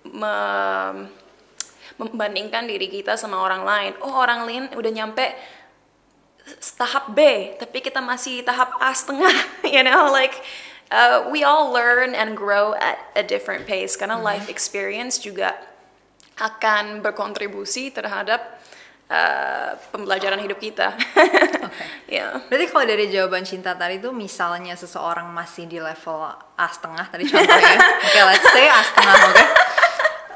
me- 0.04 1.08
membandingkan 1.98 2.68
diri 2.68 2.86
kita 2.92 3.16
sama 3.16 3.40
orang 3.40 3.62
lain. 3.64 3.92
Oh 4.04 4.12
orang 4.12 4.44
lain 4.44 4.64
udah 4.76 4.92
nyampe 4.92 5.24
tahap 6.76 7.12
B, 7.12 7.52
tapi 7.60 7.80
kita 7.80 8.00
masih 8.00 8.44
tahap 8.44 8.76
A 8.80 8.92
setengah. 8.92 9.32
You 9.68 9.84
know, 9.84 10.08
like 10.08 10.32
uh, 10.88 11.28
we 11.28 11.44
all 11.44 11.68
learn 11.68 12.16
and 12.16 12.32
grow 12.36 12.72
at 12.76 12.96
a 13.12 13.24
different 13.24 13.68
pace. 13.68 13.96
Karena 13.96 14.16
life 14.16 14.48
experience 14.48 15.20
juga 15.20 15.56
akan 16.38 17.02
berkontribusi 17.02 17.90
terhadap 17.90 18.57
uh, 19.10 19.70
pembelajaran 19.92 20.40
hidup 20.40 20.58
kita. 20.60 20.94
Ya. 22.08 22.40
Berarti 22.48 22.72
kalau 22.72 22.88
dari 22.88 23.12
jawaban 23.12 23.44
cinta 23.44 23.76
tadi 23.76 24.00
itu 24.00 24.08
misalnya 24.16 24.72
seseorang 24.72 25.28
masih 25.28 25.68
di 25.68 25.76
level 25.76 26.24
A 26.56 26.66
setengah 26.72 27.04
tadi 27.04 27.28
contohnya, 27.28 27.76
oke 28.08 28.20
let's 28.32 28.48
say 28.48 28.64
A 28.64 28.80
setengah 28.80 29.14
oke. 29.28 29.44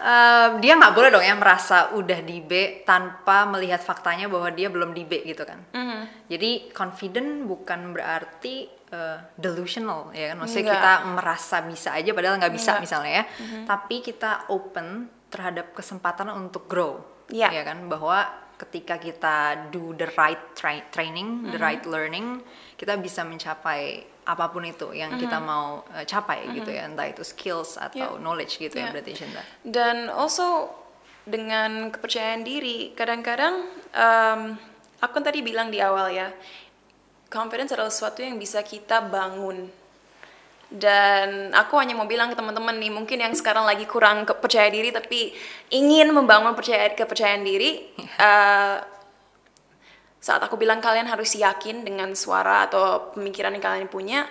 Eh, 0.02 0.48
dia 0.60 0.74
nggak 0.76 0.92
boleh 0.98 1.08
dong 1.14 1.24
ya 1.24 1.32
merasa 1.32 1.96
udah 1.96 2.20
di 2.26 2.44
B 2.44 2.84
tanpa 2.84 3.48
melihat 3.48 3.80
faktanya 3.80 4.28
bahwa 4.28 4.52
dia 4.52 4.68
belum 4.68 4.92
di 4.92 5.08
B 5.08 5.24
gitu 5.24 5.48
kan. 5.48 5.64
Jadi 6.28 6.74
confident 6.76 7.48
bukan 7.48 7.96
berarti 7.96 8.68
eh, 8.68 9.18
delusional 9.40 10.12
ya 10.12 10.36
kan. 10.36 10.44
Maksudnya 10.44 10.64
Nggak. 10.68 10.76
kita 10.76 10.92
merasa 11.16 11.56
bisa 11.64 11.88
aja 11.96 12.10
padahal 12.12 12.36
nggak 12.36 12.52
bisa 12.52 12.76
Nggak. 12.76 12.82
misalnya 12.84 13.12
ya. 13.14 13.24
Tapi 13.64 13.96
kita 14.04 14.52
open 14.52 15.08
terhadap 15.32 15.72
kesempatan 15.72 16.28
untuk 16.34 16.68
grow. 16.68 17.00
Iya. 17.32 17.48
Ya 17.48 17.62
kan 17.64 17.88
bahwa 17.88 18.41
ketika 18.62 18.94
kita 18.96 19.36
do 19.74 19.90
the 19.98 20.06
right 20.14 20.38
tra- 20.54 20.86
training, 20.94 21.50
the 21.50 21.58
right 21.58 21.82
learning, 21.82 22.38
kita 22.78 22.94
bisa 23.02 23.26
mencapai 23.26 24.06
apa 24.22 24.46
pun 24.54 24.62
itu 24.62 24.94
yang 24.94 25.18
kita 25.18 25.42
mau 25.42 25.82
uh, 25.82 26.04
capai 26.06 26.46
gitu 26.54 26.70
ya, 26.70 26.86
entah 26.86 27.10
itu 27.10 27.26
skills 27.26 27.74
atau 27.74 28.14
Yeah. 28.14 28.22
knowledge 28.22 28.62
gitu 28.62 28.78
ya 28.78 28.86
Yeah. 28.86 28.92
berarti 28.94 29.12
Cinta. 29.18 29.42
Dan 29.66 30.06
also 30.06 30.70
dengan 31.26 31.90
kepercayaan 31.90 32.46
diri, 32.46 32.94
kadang-kadang 32.94 33.66
um, 33.94 34.40
aku 35.02 35.12
kan 35.18 35.24
tadi 35.26 35.42
bilang 35.42 35.74
di 35.74 35.82
awal 35.82 36.10
ya, 36.14 36.30
confidence 37.26 37.74
adalah 37.74 37.90
sesuatu 37.90 38.22
yang 38.22 38.38
bisa 38.38 38.62
kita 38.62 39.02
bangun. 39.02 39.81
Dan 40.72 41.52
aku 41.52 41.76
hanya 41.76 41.92
mau 41.92 42.08
bilang 42.08 42.32
ke 42.32 42.36
teman-teman 42.36 42.72
nih, 42.80 42.88
mungkin 42.88 43.20
yang 43.20 43.36
sekarang 43.36 43.68
lagi 43.68 43.84
kurang 43.84 44.24
percaya 44.24 44.72
diri 44.72 44.88
tapi 44.88 45.28
ingin 45.68 46.08
membangun 46.16 46.56
percaya 46.56 46.88
kepercayaan 46.96 47.44
diri, 47.44 47.92
uh, 48.16 48.80
saat 50.16 50.40
aku 50.40 50.56
bilang 50.56 50.80
kalian 50.80 51.04
harus 51.04 51.36
yakin 51.36 51.84
dengan 51.84 52.16
suara 52.16 52.64
atau 52.64 53.12
pemikiran 53.12 53.52
yang 53.52 53.60
kalian 53.60 53.88
punya, 53.92 54.24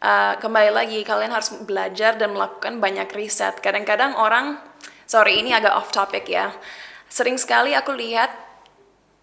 uh, 0.00 0.40
kembali 0.40 0.70
lagi 0.72 0.98
kalian 1.04 1.28
harus 1.28 1.52
belajar 1.60 2.16
dan 2.16 2.32
melakukan 2.32 2.80
banyak 2.80 3.12
riset. 3.12 3.60
Kadang-kadang 3.60 4.16
orang, 4.16 4.56
sorry 5.04 5.44
ini 5.44 5.52
agak 5.52 5.76
off 5.76 5.92
topic 5.92 6.24
ya, 6.24 6.56
sering 7.12 7.36
sekali 7.36 7.76
aku 7.76 7.92
lihat 7.92 8.32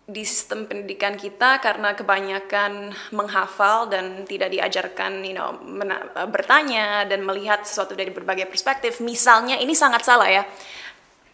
di 0.10 0.26
sistem 0.26 0.66
pendidikan 0.66 1.14
kita 1.14 1.62
karena 1.62 1.94
kebanyakan 1.94 2.90
menghafal 3.14 3.86
dan 3.86 4.26
tidak 4.26 4.50
diajarkan, 4.50 5.22
you 5.22 5.38
know, 5.38 5.54
mena- 5.62 6.10
bertanya 6.26 7.06
dan 7.06 7.22
melihat 7.22 7.62
sesuatu 7.62 7.94
dari 7.94 8.10
berbagai 8.10 8.50
perspektif. 8.50 8.98
Misalnya 9.06 9.62
ini 9.62 9.78
sangat 9.78 10.02
salah 10.02 10.26
ya, 10.26 10.44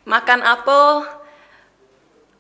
makan 0.03 0.43
apel 0.43 1.07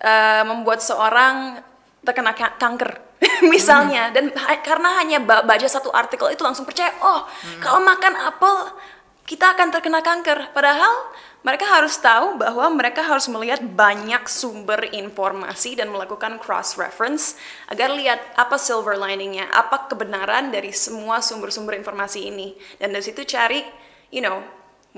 uh, 0.03 0.43
membuat 0.43 0.83
seorang 0.83 1.63
terkena 2.03 2.35
ka- 2.35 2.59
kanker 2.59 2.99
misalnya. 3.53 4.11
Dan 4.11 4.35
ha- 4.35 4.59
karena 4.59 4.99
hanya 4.99 5.23
ba- 5.23 5.47
baca 5.47 5.67
satu 5.71 5.87
artikel 5.95 6.35
itu 6.35 6.43
langsung 6.43 6.67
percaya 6.67 6.91
oh 6.99 7.23
kalau 7.63 7.79
makan 7.79 8.11
apel 8.27 8.75
kita 9.23 9.55
akan 9.55 9.71
terkena 9.71 10.03
kanker. 10.03 10.51
Padahal 10.51 11.15
mereka 11.45 11.69
harus 11.69 11.93
tahu 12.01 12.41
bahwa 12.41 12.65
mereka 12.73 13.05
harus 13.05 13.29
melihat 13.29 13.61
banyak 13.61 14.25
sumber 14.25 14.81
informasi 14.89 15.77
dan 15.77 15.93
melakukan 15.93 16.41
cross 16.41 16.73
reference 16.73 17.37
agar 17.69 17.93
lihat 17.93 18.17
apa 18.33 18.57
silver 18.57 18.97
liningnya 18.97 19.45
apa 19.53 19.85
kebenaran 19.85 20.49
dari 20.49 20.73
semua 20.73 21.21
sumber-sumber 21.21 21.77
informasi 21.77 22.33
ini. 22.33 22.57
Dan 22.81 22.97
dari 22.97 23.05
situ 23.05 23.21
cari 23.29 23.61
you 24.09 24.25
know 24.25 24.41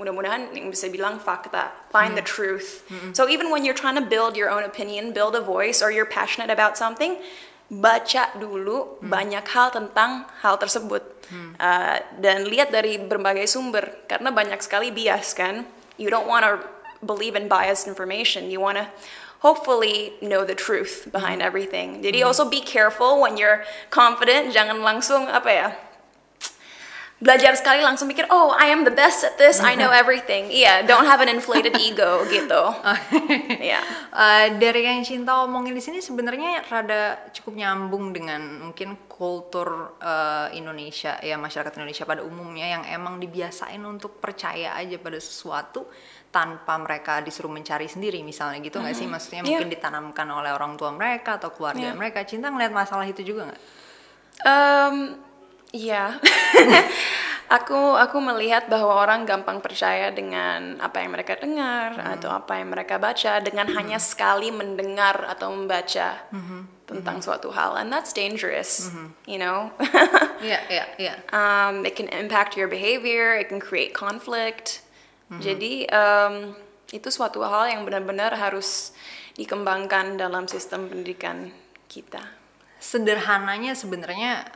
mudah-mudahan 0.00 0.56
yang 0.56 0.72
bisa 0.72 0.88
bilang 0.88 1.20
fakta 1.20 1.68
find 1.92 2.16
the 2.16 2.24
truth. 2.24 2.80
So 3.12 3.28
even 3.28 3.52
when 3.52 3.68
you're 3.68 3.76
trying 3.76 4.00
to 4.00 4.06
build 4.06 4.32
your 4.32 4.48
own 4.48 4.64
opinion 4.64 5.12
build 5.12 5.36
a 5.36 5.44
voice 5.44 5.84
or 5.84 5.92
you're 5.92 6.08
passionate 6.08 6.48
about 6.48 6.80
something 6.80 7.20
baca 7.68 8.32
dulu 8.40 8.96
banyak 9.04 9.44
hal 9.52 9.68
tentang 9.68 10.24
hal 10.40 10.56
tersebut. 10.56 11.04
Uh, 11.60 12.00
dan 12.16 12.48
lihat 12.48 12.72
dari 12.72 12.96
berbagai 12.96 13.44
sumber 13.44 14.08
karena 14.08 14.32
banyak 14.32 14.56
sekali 14.64 14.88
bias 14.88 15.36
kan 15.36 15.68
you 15.98 16.10
don't 16.10 16.26
want 16.26 16.44
to 16.46 16.62
believe 17.04 17.36
in 17.36 17.48
biased 17.48 17.86
information. 17.86 18.50
You 18.50 18.60
want 18.60 18.78
to 18.78 18.88
hopefully 19.40 20.14
know 20.22 20.44
the 20.44 20.54
truth 20.54 21.08
behind 21.12 21.40
mm-hmm. 21.40 21.46
everything. 21.46 21.88
Did 22.00 22.14
jadi 22.14 22.18
mm-hmm. 22.22 22.26
also 22.26 22.48
be 22.48 22.60
careful 22.60 23.20
when 23.20 23.36
you're 23.36 23.62
confident? 23.90 24.54
Jangan 24.54 24.82
langsung 24.82 25.26
apa 25.28 25.50
ya 25.50 25.68
belajar 27.18 27.50
sekali 27.58 27.82
langsung 27.82 28.06
mikir 28.06 28.30
oh 28.30 28.54
I 28.54 28.70
am 28.70 28.86
the 28.86 28.94
best 28.94 29.26
at 29.26 29.34
this 29.34 29.58
I 29.58 29.74
know 29.74 29.90
everything 30.02 30.54
iya 30.54 30.86
don't 30.86 31.02
have 31.02 31.18
an 31.18 31.26
inflated 31.26 31.74
ego 31.86 32.22
gitu 32.30 32.62
Iya. 33.58 33.82
Eh, 34.18 34.58
dari 34.58 34.82
yang 34.82 35.06
cinta 35.06 35.46
omongin 35.46 35.70
di 35.70 35.82
sini 35.82 36.02
sebenarnya 36.02 36.66
rada 36.66 37.30
cukup 37.30 37.54
nyambung 37.54 38.10
dengan 38.10 38.66
mungkin 38.66 39.06
kultur 39.06 39.94
eh, 40.02 40.58
Indonesia 40.58 41.18
ya 41.22 41.38
masyarakat 41.38 41.70
Indonesia 41.78 42.02
pada 42.02 42.26
umumnya 42.26 42.66
yang 42.66 42.82
emang 42.86 43.22
dibiasain 43.22 43.78
untuk 43.78 44.18
percaya 44.18 44.74
aja 44.74 44.98
pada 44.98 45.22
sesuatu 45.22 45.86
tanpa 46.28 46.74
mereka 46.82 47.22
disuruh 47.22 47.48
mencari 47.48 47.86
sendiri 47.86 48.26
misalnya 48.26 48.58
gitu 48.58 48.82
nggak 48.82 48.94
sih 48.94 49.06
maksudnya 49.06 49.42
Iya. 49.42 49.62
mungkin 49.62 49.70
ditanamkan 49.70 50.26
oleh 50.28 50.50
orang 50.50 50.74
tua 50.74 50.90
mereka 50.90 51.38
atau 51.38 51.54
keluarga 51.54 51.94
Iya. 51.94 51.98
mereka 51.98 52.26
cinta 52.26 52.50
ngeliat 52.50 52.74
masalah 52.74 53.06
itu 53.06 53.22
juga 53.22 53.48
nggak? 53.50 53.60
Um, 54.46 54.96
iya. 55.72 56.16
aku 57.48 57.96
aku 57.96 58.20
melihat 58.20 58.68
bahwa 58.68 58.92
orang 58.92 59.24
gampang 59.24 59.64
percaya 59.64 60.12
dengan 60.12 60.76
apa 60.84 61.00
yang 61.00 61.16
mereka 61.16 61.40
dengar 61.40 61.96
atau 61.96 62.28
apa 62.28 62.60
yang 62.60 62.68
mereka 62.68 63.00
baca 63.00 63.40
dengan 63.40 63.72
hanya 63.72 63.96
sekali 63.96 64.52
mendengar 64.52 65.24
atau 65.32 65.48
membaca 65.56 66.28
tentang 66.84 67.24
suatu 67.24 67.48
hal 67.52 67.80
and 67.80 67.88
that's 67.88 68.12
dangerous, 68.12 68.92
you 69.24 69.40
know. 69.40 69.72
Iya 70.38 70.60
iya 70.70 70.84
iya. 71.02 71.14
um, 71.34 71.82
it 71.82 71.98
can 71.98 72.06
impact 72.14 72.54
your 72.54 72.70
behavior, 72.70 73.34
it 73.34 73.50
can 73.50 73.58
create 73.58 73.90
conflict. 73.90 74.86
Jadi 75.42 75.84
um, 75.90 76.54
itu 76.94 77.10
suatu 77.10 77.42
hal 77.42 77.68
yang 77.68 77.82
benar-benar 77.82 78.32
harus 78.38 78.94
dikembangkan 79.34 80.14
dalam 80.14 80.46
sistem 80.46 80.86
pendidikan 80.86 81.50
kita. 81.90 82.38
sederhananya 82.78 83.74
sebenarnya 83.74 84.46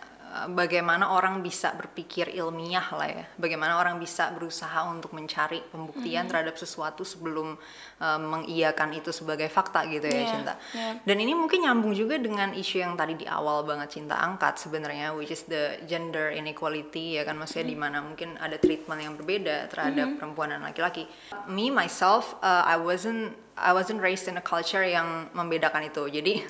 bagaimana 0.48 1.12
orang 1.12 1.44
bisa 1.44 1.76
berpikir 1.76 2.32
ilmiah 2.32 2.88
lah 2.96 3.04
ya, 3.04 3.24
bagaimana 3.36 3.76
orang 3.76 4.00
bisa 4.00 4.32
berusaha 4.32 4.88
untuk 4.88 5.12
mencari 5.12 5.60
pembuktian 5.68 6.24
terhadap 6.24 6.56
sesuatu 6.56 7.04
sebelum 7.04 7.52
eh, 8.00 8.16
mengiyakan 8.20 8.96
itu 8.96 9.12
sebagai 9.12 9.52
fakta 9.52 9.84
gitu 9.92 10.08
ya 10.08 10.24
Iya, 10.24 10.30
cinta. 10.32 10.54
iya. 10.72 10.96
Dan 11.04 11.16
ini 11.20 11.36
mungkin 11.36 11.68
nyambung 11.68 11.92
juga 11.92 12.16
dengan 12.16 12.56
isu 12.56 12.80
yang 12.80 12.96
tadi 12.96 13.20
di 13.20 13.26
awal 13.28 13.60
banget 13.62 14.00
cinta 14.00 14.16
angkat 14.16 14.56
sebenarnya, 14.56 15.12
which 15.12 15.28
is 15.28 15.44
the 15.46 15.76
gender 15.84 16.32
inequality 16.32 17.20
ya 17.20 17.28
kan 17.28 17.36
maksudnya 17.36 17.68
di 17.68 17.76
mana 17.76 18.00
mungkin 18.00 18.40
ada 18.40 18.56
treatment 18.56 19.04
yang 19.04 19.14
berbeda 19.20 19.68
terhadap 19.68 20.16
perempuan 20.16 20.56
dan 20.56 20.64
laki-laki. 20.64 21.04
Me 21.44 21.68
myself, 21.68 22.40
uh, 22.40 22.64
I 22.64 22.80
wasn't 22.80 23.36
I 23.52 23.76
wasn't 23.76 24.00
raised 24.00 24.32
in 24.32 24.40
a 24.40 24.44
culture 24.44 24.80
yang 24.80 25.28
membedakan 25.36 25.84
itu. 25.84 26.08
Jadi 26.08 26.40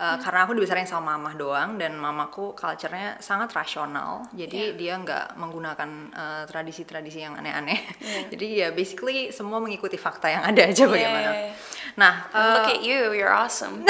Uh, 0.00 0.16
karena 0.16 0.48
aku 0.48 0.56
dibesarin 0.56 0.88
sama 0.88 1.16
mamah 1.16 1.34
doang 1.36 1.76
dan 1.76 1.92
mamaku 1.98 2.56
culture-nya 2.56 3.20
sangat 3.20 3.52
rasional. 3.52 4.24
Jadi 4.32 4.78
dia 4.78 4.96
nggak 4.96 5.36
menggunakan 5.36 5.90
uh, 6.14 6.42
tradisi-tradisi 6.48 7.20
yang 7.20 7.36
aneh-aneh. 7.36 7.78
Jadi 8.32 8.64
ya 8.64 8.72
basically 8.72 9.28
semua 9.34 9.60
mengikuti 9.60 10.00
fakta 10.00 10.32
yang 10.32 10.42
ada 10.46 10.62
aja 10.66 10.84
bagaimana. 10.88 11.20
yeah, 11.20 11.36
yeah. 11.52 11.54
nah 11.98 12.14
Look 12.32 12.70
uh, 12.70 12.74
at 12.78 12.80
you, 12.80 13.12
you're 13.12 13.34
awesome. 13.34 13.82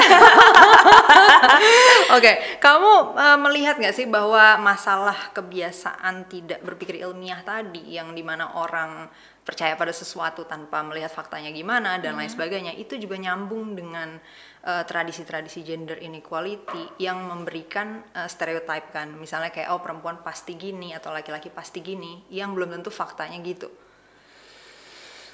oke 2.16 2.32
kamu 2.58 2.92
uh, 3.14 3.38
melihat 3.48 3.78
nggak 3.78 3.94
sih 3.94 4.08
bahwa 4.08 4.58
masalah 4.58 5.30
kebiasaan 5.30 6.26
tidak 6.26 6.64
berpikir 6.64 7.00
ilmiah 7.00 7.40
tadi 7.44 7.96
yang 7.96 8.12
di 8.16 8.24
mana 8.24 8.58
orang 8.58 9.08
percaya 9.40 9.74
pada 9.74 9.90
sesuatu 9.90 10.44
tanpa 10.44 10.84
melihat 10.84 11.10
faktanya 11.10 11.50
gimana 11.50 11.98
dan 11.98 12.14
lain 12.14 12.30
sebagainya 12.30 12.76
itu 12.76 13.00
juga 13.00 13.18
nyambung 13.18 13.74
dengan 13.74 14.20
uh, 14.64 14.84
tradisi-tradisi 14.84 15.64
gender 15.64 15.96
inequality 16.00 17.00
yang 17.00 17.24
memberikan 17.24 18.04
uh, 18.12 18.28
stereotype 18.28 18.92
kan. 18.92 19.12
Misalnya 19.16 19.48
kayak 19.52 19.72
oh 19.72 19.80
perempuan 19.80 20.20
pasti 20.20 20.56
gini 20.56 20.92
atau 20.92 21.12
laki-laki 21.12 21.48
pasti 21.48 21.80
gini 21.80 22.24
yang 22.32 22.52
belum 22.52 22.80
tentu 22.80 22.92
faktanya 22.92 23.40
gitu. 23.40 23.68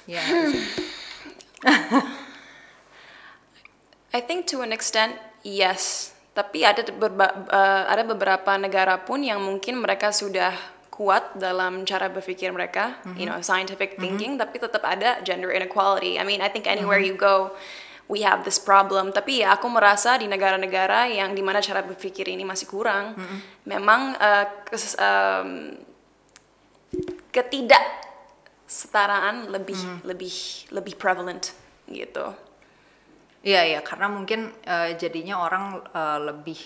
Ya 0.07 0.23
sih. 0.23 0.63
I 4.17 4.21
think 4.23 4.47
to 4.49 4.63
an 4.63 4.73
extent 4.73 5.19
yes, 5.43 6.15
tapi 6.33 6.65
ada 6.65 6.81
berba- 6.89 7.49
uh, 7.53 7.85
ada 7.91 8.07
beberapa 8.07 8.55
negara 8.57 8.97
pun 9.03 9.21
yang 9.21 9.43
mungkin 9.43 9.83
mereka 9.83 10.15
sudah 10.15 10.55
kuat 10.89 11.37
dalam 11.37 11.85
cara 11.85 12.09
berpikir 12.09 12.49
mereka, 12.57 12.97
you 13.21 13.29
know, 13.29 13.37
scientific 13.45 14.01
thinking, 14.01 14.41
tapi 14.41 14.57
tetap 14.57 14.81
ada 14.81 15.21
gender 15.21 15.53
inequality. 15.53 16.17
I 16.17 16.25
mean, 16.25 16.41
I 16.41 16.49
think 16.49 16.65
anywhere 16.65 16.97
you 16.97 17.13
go, 17.13 17.53
we 18.07 18.23
have 18.23 18.43
this 18.43 18.59
problem. 18.59 19.11
Tapi 19.11 19.43
ya 19.43 19.55
aku 19.55 19.67
merasa 19.67 20.17
di 20.17 20.27
negara-negara 20.27 21.07
yang 21.09 21.33
di 21.33 21.41
mana 21.43 21.59
cara 21.59 21.83
berpikir 21.83 22.27
ini 22.27 22.43
masih 22.43 22.67
kurang, 22.67 23.15
memang 23.65 24.15
uh, 24.15 24.45
kes- 24.65 24.97
um, 24.97 25.75
ketidaksetaraan 28.67 29.49
lebih 29.51 29.77
lebih 30.05 30.35
lebih 30.73 30.95
prevalent 30.97 31.53
gitu. 31.89 32.35
Iya 33.47 33.63
iya 33.63 33.81
karena 33.81 34.11
mungkin 34.11 34.51
eh, 34.63 34.97
jadinya 34.99 35.39
orang 35.39 35.65
eh, 35.87 36.19
lebih 36.25 36.59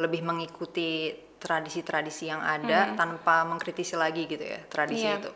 lebih 0.00 0.20
mengikuti 0.24 1.12
tradisi-tradisi 1.38 2.24
yang 2.26 2.40
ada 2.40 2.96
tanpa 2.96 3.44
mengkritisi 3.44 3.92
lagi 3.94 4.24
gitu 4.24 4.40
ya 4.42 4.58
tradisi 4.64 5.04
Iya. 5.04 5.20
itu. 5.20 5.30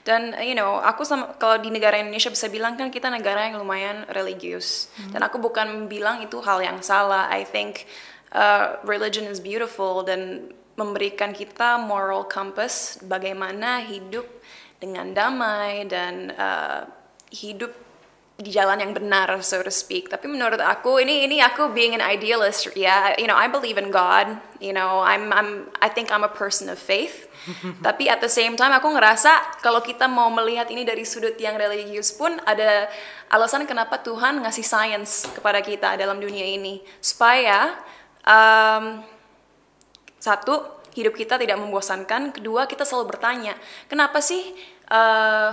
Dan 0.00 0.32
you 0.40 0.56
know, 0.56 0.80
aku 0.80 1.04
sama 1.04 1.36
kalau 1.36 1.60
di 1.60 1.68
negara 1.68 2.00
Indonesia 2.00 2.32
bisa 2.32 2.48
bilang 2.48 2.74
kan 2.74 2.88
kita 2.88 3.12
negara 3.12 3.50
yang 3.50 3.60
lumayan 3.60 4.08
religius. 4.10 4.88
Dan 5.12 5.20
aku 5.20 5.36
bukan 5.36 5.86
bilang 5.90 6.24
itu 6.24 6.40
hal 6.40 6.64
yang 6.64 6.80
salah. 6.80 7.28
I 7.28 7.44
think 7.44 7.84
uh, 8.32 8.80
religion 8.86 9.28
is 9.28 9.38
beautiful 9.42 10.02
dan 10.06 10.52
memberikan 10.78 11.36
kita 11.36 11.76
moral 11.76 12.24
compass 12.24 12.96
bagaimana 13.04 13.84
hidup 13.84 14.24
dengan 14.80 15.12
damai 15.12 15.84
dan 15.84 16.32
uh, 16.32 16.88
hidup 17.28 17.89
di 18.40 18.50
jalan 18.56 18.80
yang 18.80 18.96
benar 18.96 19.28
so 19.44 19.60
to 19.60 19.68
speak. 19.68 20.08
Tapi 20.08 20.24
menurut 20.24 20.58
aku 20.58 20.96
ini 20.96 21.28
ini 21.28 21.44
aku 21.44 21.70
being 21.76 21.92
an 21.92 22.00
idealist 22.00 22.72
ya. 22.72 23.12
You 23.20 23.28
know 23.28 23.36
I 23.36 23.52
believe 23.52 23.76
in 23.76 23.92
God. 23.92 24.40
You 24.58 24.72
know 24.72 25.04
I'm 25.04 25.28
I'm 25.28 25.68
I 25.84 25.92
think 25.92 26.08
I'm 26.08 26.24
a 26.24 26.32
person 26.32 26.72
of 26.72 26.80
faith. 26.80 27.28
Tapi 27.86 28.08
at 28.08 28.24
the 28.24 28.32
same 28.32 28.56
time 28.56 28.72
aku 28.72 28.88
ngerasa 28.88 29.60
kalau 29.60 29.84
kita 29.84 30.08
mau 30.08 30.32
melihat 30.32 30.72
ini 30.72 30.88
dari 30.88 31.04
sudut 31.04 31.36
yang 31.36 31.60
religius 31.60 32.16
pun 32.16 32.40
ada 32.48 32.88
alasan 33.28 33.68
kenapa 33.68 34.00
Tuhan 34.00 34.40
ngasih 34.40 34.64
science 34.64 35.28
kepada 35.36 35.60
kita 35.60 36.00
dalam 36.00 36.16
dunia 36.16 36.44
ini. 36.48 36.80
Supaya 37.04 37.76
um, 38.24 39.04
satu 40.16 40.80
hidup 40.96 41.12
kita 41.12 41.36
tidak 41.36 41.60
membosankan. 41.60 42.32
Kedua 42.32 42.64
kita 42.64 42.88
selalu 42.88 43.12
bertanya 43.16 43.52
kenapa 43.84 44.24
sih 44.24 44.56
uh, 44.88 45.52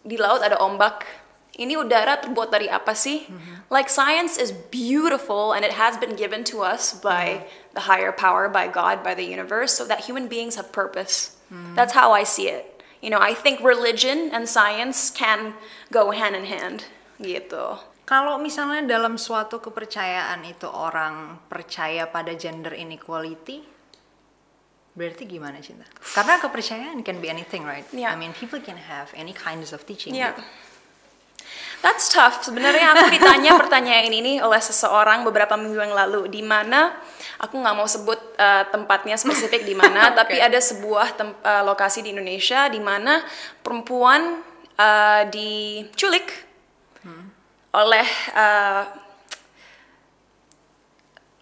di 0.00 0.16
laut 0.16 0.40
ada 0.40 0.56
ombak 0.64 1.19
ini 1.60 1.76
udara 1.76 2.16
terbuat 2.24 2.48
dari 2.48 2.72
apa 2.72 2.96
sih 2.96 3.28
like 3.68 3.92
science 3.92 4.40
is 4.40 4.50
beautiful 4.72 5.52
and 5.52 5.60
it 5.60 5.76
has 5.76 6.00
been 6.00 6.16
given 6.16 6.40
to 6.40 6.64
us 6.64 6.96
by 6.96 7.44
the 7.76 7.84
higher 7.84 8.10
power 8.10 8.48
by 8.48 8.64
god 8.64 9.04
by 9.04 9.12
the 9.12 9.24
universe 9.24 9.76
so 9.76 9.84
that 9.84 10.08
human 10.08 10.24
beings 10.24 10.56
have 10.56 10.72
purpose 10.72 11.36
that's 11.76 11.92
how 11.92 12.16
i 12.16 12.24
see 12.24 12.48
it 12.48 12.80
you 13.04 13.12
know 13.12 13.20
i 13.20 13.36
think 13.36 13.60
religion 13.60 14.32
and 14.32 14.48
science 14.48 15.12
can 15.12 15.52
go 15.92 16.10
hand 16.16 16.32
in 16.32 16.48
hand 16.48 16.88
gitu 17.20 17.76
Kalau 18.10 18.42
misalnya 18.42 18.82
dalam 18.98 19.14
suatu 19.14 19.62
kepercayaan 19.62 20.42
itu 20.42 20.66
orang 20.66 21.38
percaya 21.46 22.10
pada 22.10 22.34
gender 22.34 22.74
inequality, 22.74 23.62
berarti 24.98 25.30
gimana 25.30 25.62
cinta? 25.62 25.86
Karena 25.94 26.42
kepercayaan 26.42 27.06
can 27.06 27.22
be 27.22 27.30
anything, 27.30 27.62
right? 27.62 27.86
Yeah. 27.94 28.10
I 28.10 28.18
mean, 28.18 28.34
people 28.34 28.58
can 28.58 28.82
have 28.82 29.14
any 29.14 29.30
kinds 29.30 29.70
of 29.70 29.86
teaching. 29.86 30.18
Yeah. 30.18 30.34
gitu. 30.34 30.42
That's 31.80 32.12
tough. 32.12 32.44
Sebenarnya 32.44 32.92
aku 32.92 33.06
ditanya 33.16 33.56
pertanyaan 33.56 34.12
ini 34.12 34.40
oleh 34.40 34.60
seseorang 34.60 35.24
beberapa 35.24 35.56
minggu 35.56 35.80
yang 35.80 35.96
lalu, 35.96 36.28
di 36.28 36.44
mana 36.44 36.92
aku 37.40 37.56
nggak 37.56 37.76
mau 37.76 37.88
sebut 37.88 38.20
uh, 38.36 38.68
tempatnya 38.68 39.16
spesifik 39.16 39.64
di 39.64 39.72
mana, 39.72 40.10
tapi 40.18 40.36
ada 40.36 40.60
sebuah 40.60 41.16
uh, 41.16 41.62
lokasi 41.64 42.04
di 42.04 42.12
Indonesia 42.12 42.68
di 42.68 42.80
mana 42.80 43.24
perempuan 43.64 44.44
uh, 44.76 45.22
diculik 45.28 46.50
oleh 47.70 48.06
uh, 48.34 48.82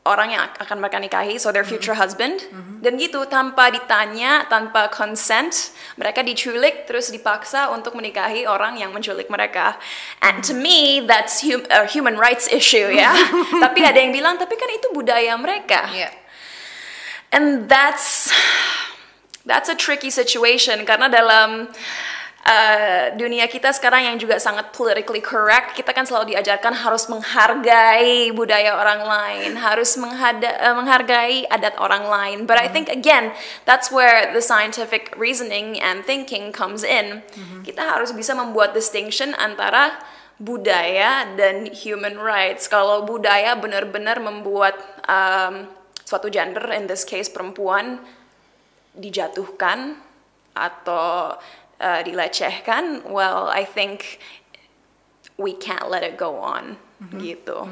orang 0.08 0.32
yang 0.32 0.42
akan 0.56 0.80
mereka 0.80 0.96
nikahi, 0.96 1.36
so 1.36 1.52
their 1.52 1.68
future 1.68 1.92
husband, 1.92 2.40
dan 2.80 2.96
gitu 2.96 3.28
tanpa 3.28 3.68
ditanya, 3.68 4.48
tanpa 4.48 4.88
consent, 4.88 5.76
mereka 6.00 6.24
diculik 6.24 6.88
terus 6.88 7.12
dipaksa 7.12 7.68
untuk 7.68 7.92
menikahi 7.92 8.48
orang 8.48 8.80
yang 8.80 8.88
menculik 8.96 9.28
mereka. 9.28 9.76
And 10.24 10.40
to 10.48 10.56
me, 10.56 11.04
that's 11.04 11.44
hum- 11.44 11.68
a 11.68 11.84
human 11.84 12.16
rights 12.16 12.48
issue 12.48 12.88
ya. 12.88 13.12
tapi 13.64 13.84
ada 13.84 14.00
yang 14.00 14.16
bilang, 14.16 14.40
tapi 14.40 14.56
kan 14.56 14.72
itu 14.72 14.88
budaya 14.96 15.36
mereka. 15.36 15.92
Iya. 15.92 16.10
And 17.28 17.68
that's 17.68 18.32
that's 19.44 19.68
a 19.68 19.76
tricky 19.76 20.08
situation 20.08 20.84
karena 20.88 21.12
dalam 21.12 21.68
uh, 22.48 23.04
dunia 23.12 23.44
kita 23.44 23.68
sekarang 23.76 24.08
yang 24.08 24.16
juga 24.16 24.40
sangat 24.40 24.72
politically 24.72 25.20
correct, 25.20 25.76
kita 25.76 25.92
kan 25.92 26.08
selalu 26.08 26.32
diajarkan 26.32 26.72
harus 26.72 27.04
menghargai 27.12 28.32
budaya 28.32 28.80
orang 28.80 29.04
lain, 29.04 29.50
harus 29.60 29.94
menghada, 30.00 30.48
uh, 30.64 30.74
menghargai 30.74 31.44
adat 31.52 31.76
orang 31.76 32.08
lain. 32.08 32.38
But 32.48 32.56
I 32.56 32.72
think 32.72 32.88
again, 32.88 33.36
that's 33.68 33.92
where 33.92 34.32
the 34.32 34.40
scientific 34.40 35.12
reasoning 35.20 35.76
and 35.76 36.02
thinking 36.08 36.50
comes 36.50 36.80
in. 36.80 37.20
Kita 37.62 37.84
harus 37.84 38.16
bisa 38.16 38.32
membuat 38.32 38.72
distinction 38.72 39.36
antara 39.36 40.00
budaya 40.40 41.26
dan 41.36 41.68
human 41.68 42.16
rights. 42.16 42.70
Kalau 42.70 43.04
budaya 43.04 43.58
benar-benar 43.58 44.22
membuat 44.22 44.78
um, 45.04 45.68
suatu 46.06 46.32
gender, 46.32 46.72
in 46.72 46.88
this 46.88 47.04
case 47.04 47.28
perempuan, 47.28 48.00
dijatuhkan 48.96 49.98
atau 50.56 51.36
uh, 51.80 52.00
dilecehkan, 52.02 53.06
well, 53.08 53.50
I 53.50 53.66
think 53.66 54.18
we 55.38 55.54
can't 55.54 55.86
let 55.86 56.02
it 56.02 56.18
go 56.18 56.38
on, 56.38 56.78
gitu. 57.18 57.64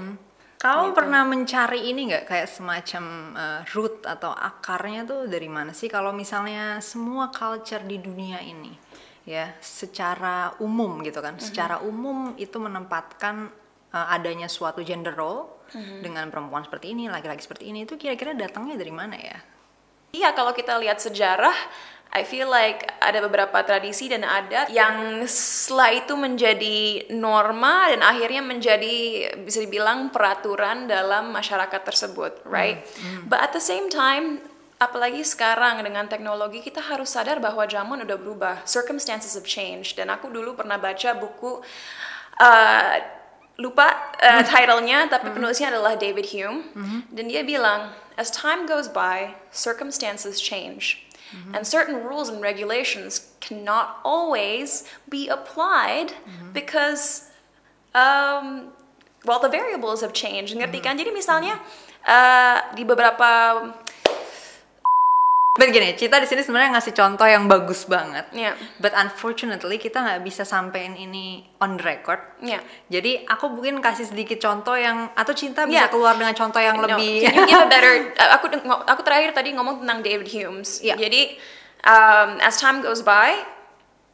Kamu 0.57 0.97
pernah 0.97 1.23
mencari 1.23 1.93
ini 1.93 2.11
nggak? 2.11 2.25
Kayak 2.27 2.49
semacam 2.49 3.05
uh, 3.37 3.61
root 3.77 4.03
atau 4.09 4.33
akarnya 4.33 5.05
tuh 5.05 5.21
dari 5.29 5.47
mana 5.47 5.77
sih? 5.77 5.87
Kalau 5.87 6.11
misalnya 6.17 6.81
semua 6.81 7.29
culture 7.29 7.85
di 7.85 8.01
dunia 8.01 8.41
ini, 8.41 8.73
ya, 9.29 9.53
secara 9.61 10.57
umum 10.65 11.05
gitu 11.05 11.21
kan, 11.21 11.37
secara 11.37 11.85
umum 11.85 12.35
itu 12.41 12.57
menempatkan 12.57 13.53
uh, 13.93 14.07
adanya 14.15 14.49
suatu 14.49 14.81
gender 14.81 15.13
role 15.13 15.55
dengan 15.77 16.31
perempuan 16.31 16.63
seperti 16.63 16.95
ini, 16.95 17.11
laki-laki 17.11 17.43
seperti 17.43 17.75
ini, 17.75 17.83
itu 17.83 17.99
kira-kira 17.99 18.39
datangnya 18.39 18.79
dari 18.79 18.95
mana 18.95 19.19
ya? 19.19 19.39
Iya, 20.15 20.31
kalau 20.33 20.55
kita 20.55 20.79
lihat 20.79 21.03
sejarah, 21.03 21.53
I 22.17 22.25
feel 22.25 22.49
like 22.49 22.89
ada 23.05 23.21
beberapa 23.21 23.61
tradisi 23.61 24.09
dan 24.09 24.25
adat 24.25 24.73
yang 24.73 25.21
setelah 25.29 25.93
itu 25.93 26.17
menjadi 26.17 27.13
norma 27.13 27.93
dan 27.93 28.01
akhirnya 28.01 28.41
menjadi 28.41 28.97
bisa 29.45 29.61
dibilang 29.61 30.09
peraturan 30.09 30.89
dalam 30.89 31.29
masyarakat 31.29 31.83
tersebut, 31.85 32.41
right? 32.49 32.81
But 33.29 33.45
at 33.45 33.53
the 33.53 33.61
same 33.61 33.93
time, 33.93 34.41
apalagi 34.81 35.25
sekarang 35.25 35.85
dengan 35.85 36.09
teknologi 36.09 36.65
kita 36.65 36.81
harus 36.81 37.13
sadar 37.13 37.37
bahwa 37.37 37.69
zaman 37.69 38.05
udah 38.09 38.17
berubah, 38.17 38.65
circumstances 38.65 39.37
have 39.37 39.45
changed. 39.45 40.01
Dan 40.01 40.09
aku 40.09 40.33
dulu 40.33 40.57
pernah 40.57 40.81
baca 40.81 41.13
buku 41.17 41.61
uh, 42.41 42.95
lupa 43.57 43.89
uh, 44.21 44.45
titlenya, 44.45 45.09
tapi 45.09 45.33
penulisnya 45.33 45.73
adalah 45.73 45.97
David 45.97 46.29
Hume, 46.29 46.61
dan 47.09 47.25
dia 47.29 47.41
bilang, 47.41 47.93
as 48.21 48.29
time 48.29 48.69
goes 48.69 48.89
by, 48.89 49.33
circumstances 49.49 50.41
change. 50.41 51.06
And 51.53 51.67
certain 51.67 52.07
rules 52.07 52.31
and 52.31 52.41
regulations 52.41 53.35
cannot 53.41 53.99
always 54.05 54.87
be 55.11 55.29
applied 55.29 56.15
because, 56.55 57.29
um, 57.95 58.73
well, 59.27 59.41
the 59.43 59.51
variables 59.51 60.01
have 60.01 60.15
changed. 60.15 60.55
Ngerti 60.57 60.81
kan? 60.81 60.97
Jadi 60.97 61.11
misalnya 61.11 61.59
uh, 62.07 62.63
di 62.79 62.87
beberapa, 62.87 63.29
Begini, 65.57 65.97
Cita 65.97 66.21
di 66.21 66.25
sini 66.25 66.41
sebenarnya 66.41 66.77
ngasih 66.77 66.93
contoh 66.93 67.25
yang 67.25 67.49
bagus 67.49 67.85
banget. 67.85 68.29
ya, 68.31 68.53
But 68.77 68.93
unfortunately 68.93 69.77
kita 69.77 69.99
nggak 69.99 70.21
bisa 70.21 70.45
sampein 70.45 70.93
ini 70.93 71.49
on 71.59 71.81
record. 71.81 72.21
ya. 72.39 72.61
Jadi 72.87 73.25
aku 73.25 73.49
mungkin 73.51 73.81
kasih 73.81 74.05
sedikit 74.07 74.37
contoh 74.37 74.77
yang 74.77 75.09
atau 75.13 75.33
cinta 75.33 75.65
bisa 75.65 75.85
Yeah. 75.85 75.89
keluar 75.89 76.13
dengan 76.15 76.33
contoh 76.33 76.61
yang 76.61 76.77
No, 76.77 76.85
lebih. 76.87 77.25
can 77.25 77.35
you 77.35 77.45
give 77.47 77.59
a 77.59 77.67
better? 77.67 77.93
uh, 78.21 78.37
aku 78.37 78.53
aku 78.85 79.01
terakhir 79.01 79.33
tadi 79.33 79.57
ngomong 79.57 79.81
tentang 79.81 80.05
David 80.05 80.29
Humes. 80.29 80.85
Yeah. 80.85 81.01
Jadi 81.01 81.41
um, 81.83 82.37
as 82.45 82.61
time 82.61 82.85
goes 82.85 83.01
by, 83.01 83.41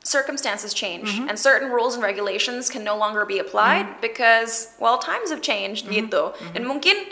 circumstances 0.02 0.74
change, 0.74 1.10
and 1.26 1.38
certain 1.38 1.70
rules 1.70 1.94
and 1.94 2.02
regulations 2.02 2.66
can 2.66 2.82
no 2.82 2.94
longer 2.94 3.22
be 3.22 3.38
applied 3.38 3.86
because 4.02 4.74
well 4.82 4.98
times 4.98 5.30
have 5.30 5.42
changed 5.42 5.86
gitu. 5.86 6.34
Dan 6.54 6.66
mungkin 6.66 7.06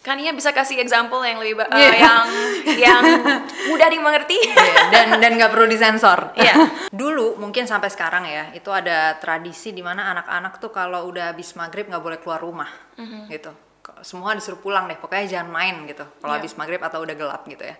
kan 0.00 0.16
ya 0.16 0.32
bisa 0.32 0.56
kasih 0.56 0.80
example 0.80 1.20
yang 1.20 1.36
lebih 1.36 1.60
uh, 1.60 1.68
Yeah. 1.76 1.92
yang 2.00 2.24
yang 2.80 3.02
mudah 3.70 3.88
dimengerti. 3.92 4.40
Iya, 4.40 4.88
dan 4.88 5.06
dan 5.20 5.36
nggak 5.36 5.52
perlu 5.52 5.68
disensor. 5.68 6.32
Iya. 6.40 6.56
Dulu 7.00 7.36
mungkin 7.36 7.68
sampai 7.68 7.92
sekarang 7.92 8.24
ya 8.24 8.48
itu 8.56 8.72
ada 8.72 9.20
tradisi 9.20 9.76
di 9.76 9.84
mana 9.84 10.08
anak-anak 10.10 10.56
tuh 10.56 10.72
kalau 10.72 11.04
udah 11.12 11.36
habis 11.36 11.52
maghrib 11.52 11.84
nggak 11.84 12.00
boleh 12.00 12.18
keluar 12.18 12.40
rumah, 12.40 12.70
gitu. 13.28 13.52
Semua 14.00 14.32
disuruh 14.32 14.56
pulang 14.56 14.88
deh, 14.88 14.96
pokoknya 14.96 15.28
jangan 15.28 15.52
main 15.52 15.84
gitu. 15.84 16.08
Kalau 16.24 16.32
Iya. 16.32 16.40
habis 16.40 16.52
maghrib 16.56 16.80
atau 16.80 17.04
udah 17.04 17.16
gelap 17.16 17.44
gitu 17.44 17.68
ya. 17.68 17.76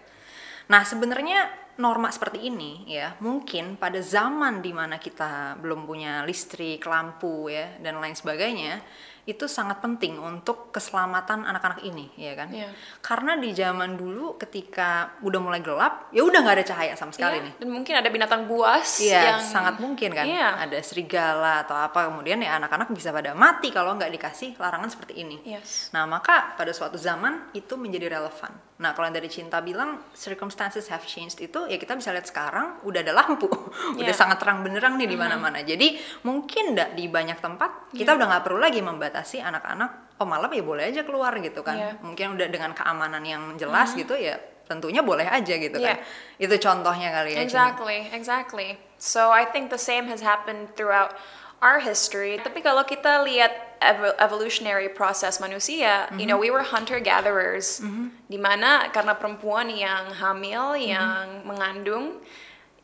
Nah 0.68 0.84
sebenarnya 0.84 1.48
norma 1.80 2.12
seperti 2.12 2.46
ini 2.46 2.84
ya 2.84 3.16
mungkin 3.24 3.80
pada 3.80 4.04
zaman 4.04 4.60
di 4.60 4.70
mana 4.70 5.00
kita 5.00 5.56
belum 5.56 5.88
punya 5.88 6.20
listrik, 6.28 6.84
lampu 6.84 7.48
ya 7.48 7.80
dan 7.80 7.96
lain 7.98 8.12
sebagainya 8.12 8.84
itu 9.30 9.46
sangat 9.46 9.78
penting 9.78 10.18
untuk 10.18 10.74
keselamatan 10.74 11.46
anak-anak 11.46 11.80
ini 11.80 12.10
ya 12.18 12.34
kan 12.34 12.50
Iya. 12.50 12.66
karena 12.98 13.38
di 13.38 13.54
zaman 13.54 13.94
dulu 13.94 14.34
ketika 14.34 15.14
udah 15.22 15.38
mulai 15.38 15.62
gelap 15.62 16.10
ya 16.10 16.26
udah 16.26 16.38
nggak 16.42 16.56
ada 16.58 16.66
cahaya 16.66 16.92
sama 16.98 17.14
sekali 17.14 17.38
Iya, 17.38 17.46
nih 17.46 17.54
Dan 17.62 17.68
mungkin 17.70 17.94
ada 17.94 18.08
binatang 18.10 18.42
buas 18.44 18.98
Iya, 18.98 19.20
yang 19.36 19.40
sangat 19.40 19.78
mungkin 19.78 20.10
kan. 20.10 20.26
Iya. 20.26 20.66
Ada 20.66 20.78
serigala 20.82 21.62
atau 21.62 21.76
apa, 21.76 22.10
kemudian 22.10 22.42
ya 22.42 22.58
anak-anak 22.58 22.90
bisa 22.90 23.14
pada 23.14 23.32
mati 23.32 23.70
kalau 23.70 23.94
nggak 23.94 24.10
dikasih 24.10 24.58
larangan 24.58 24.90
seperti 24.90 25.22
ini. 25.22 25.38
Yes. 25.46 25.94
Nah, 25.94 26.04
maka 26.04 26.52
pada 26.58 26.74
suatu 26.74 26.98
zaman 26.98 27.54
itu 27.54 27.78
menjadi 27.78 28.18
relevan. 28.18 28.50
Nah, 28.80 28.96
kalau 28.96 29.12
yang 29.12 29.16
dari 29.20 29.28
Cinta 29.28 29.60
bilang 29.60 30.00
circumstances 30.16 30.88
have 30.88 31.04
changed 31.04 31.36
itu, 31.36 31.68
ya 31.68 31.76
kita 31.76 32.00
bisa 32.00 32.16
lihat 32.16 32.24
sekarang 32.24 32.80
udah 32.80 33.00
ada 33.04 33.12
lampu, 33.12 33.44
udah 34.00 34.08
Iya. 34.08 34.16
sangat 34.16 34.40
terang 34.40 34.64
benderang 34.64 34.96
nih 34.96 35.04
di 35.04 35.20
mana-mana. 35.20 35.60
Jadi 35.60 36.00
mungkin 36.24 36.72
nggak 36.72 36.96
di 36.96 37.04
banyak 37.12 37.38
tempat 37.44 37.92
kita 37.92 38.16
udah 38.16 38.26
nggak 38.32 38.44
perlu 38.48 38.56
lagi 38.56 38.80
membatasi 38.80 39.44
anak-anak. 39.44 40.16
Oh 40.16 40.24
malam 40.24 40.48
ya 40.48 40.64
boleh 40.64 40.88
aja 40.88 41.04
keluar 41.04 41.36
gitu 41.44 41.60
kan. 41.60 41.76
Iya. 41.76 41.92
Mungkin 42.00 42.40
udah 42.40 42.48
dengan 42.48 42.72
keamanan 42.72 43.20
yang 43.20 43.42
jelas 43.60 43.92
gitu 43.92 44.16
ya 44.16 44.40
tentunya 44.70 45.02
boleh 45.02 45.26
aja 45.26 45.54
gitu 45.58 45.82
kan. 45.82 45.98
Iya. 45.98 46.46
Itu 46.46 46.54
contohnya 46.62 47.10
kali 47.10 47.34
ya. 47.34 47.42
Cinta. 47.42 47.46
Exactly, 47.74 47.98
exactly. 48.14 48.68
So 49.02 49.34
I 49.34 49.42
think 49.42 49.74
the 49.74 49.82
same 49.82 50.06
has 50.06 50.22
happened 50.22 50.72
throughout 50.78 51.18
our 51.58 51.82
history. 51.82 52.38
Tapi 52.38 52.62
kalau 52.62 52.86
kita 52.86 53.26
lihat 53.26 53.50
evo- 53.80 54.14
evolutionary 54.20 54.88
process 54.92 55.40
manusia, 55.40 56.06
you 56.14 56.28
know, 56.28 56.36
we 56.36 56.52
were 56.52 56.62
hunter 56.62 57.00
gatherers. 57.00 57.80
Di 58.28 58.38
mana 58.38 58.92
karena 58.92 59.16
perempuan 59.16 59.72
yang 59.72 60.12
hamil, 60.14 60.76
yang 60.76 61.42
mengandung, 61.48 62.20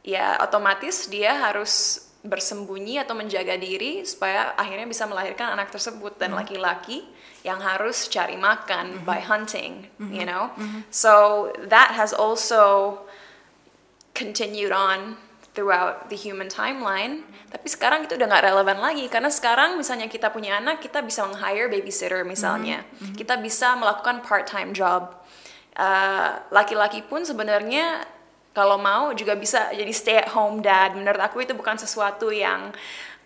ya 0.02 0.40
otomatis 0.40 1.06
dia 1.06 1.36
harus 1.36 2.02
bersembunyi 2.26 2.98
atau 2.98 3.14
menjaga 3.14 3.54
diri 3.54 4.02
supaya 4.02 4.50
akhirnya 4.58 4.90
bisa 4.90 5.06
melahirkan 5.06 5.54
anak 5.54 5.70
tersebut 5.70 6.18
dan 6.18 6.34
laki-laki 6.34 7.06
yang 7.46 7.62
harus 7.62 8.10
cari 8.10 8.34
makan 8.34 9.06
by 9.06 9.22
hunting, 9.22 9.86
you 10.10 10.26
know. 10.26 10.50
So 10.90 11.52
that 11.70 11.94
has 11.94 12.10
also 12.10 12.98
continued 14.16 14.72
on 14.74 15.14
throughout 15.56 16.12
the 16.12 16.18
human 16.20 16.52
timeline. 16.52 17.24
Tapi 17.48 17.66
sekarang 17.66 18.04
itu 18.04 18.14
udah 18.14 18.28
nggak 18.28 18.44
relevan 18.52 18.78
lagi 18.84 19.08
karena 19.08 19.32
sekarang 19.32 19.80
misalnya 19.80 20.06
kita 20.06 20.28
punya 20.28 20.60
anak, 20.60 20.84
kita 20.84 21.00
bisa 21.00 21.24
meng-hire 21.24 21.72
babysitter 21.72 22.22
misalnya. 22.28 22.84
Kita 23.16 23.40
bisa 23.40 23.72
melakukan 23.80 24.20
part-time 24.20 24.76
job. 24.76 25.16
Uh, 25.72 26.44
Laki-laki 26.52 27.00
pun 27.00 27.24
sebenarnya 27.24 28.04
kalau 28.52 28.80
mau 28.80 29.12
juga 29.16 29.36
bisa 29.36 29.72
jadi 29.72 29.92
stay 29.92 30.16
at 30.20 30.32
home 30.32 30.60
dad. 30.60 30.92
Menurut 30.96 31.20
aku 31.20 31.44
itu 31.44 31.56
bukan 31.56 31.80
sesuatu 31.80 32.28
yang 32.28 32.76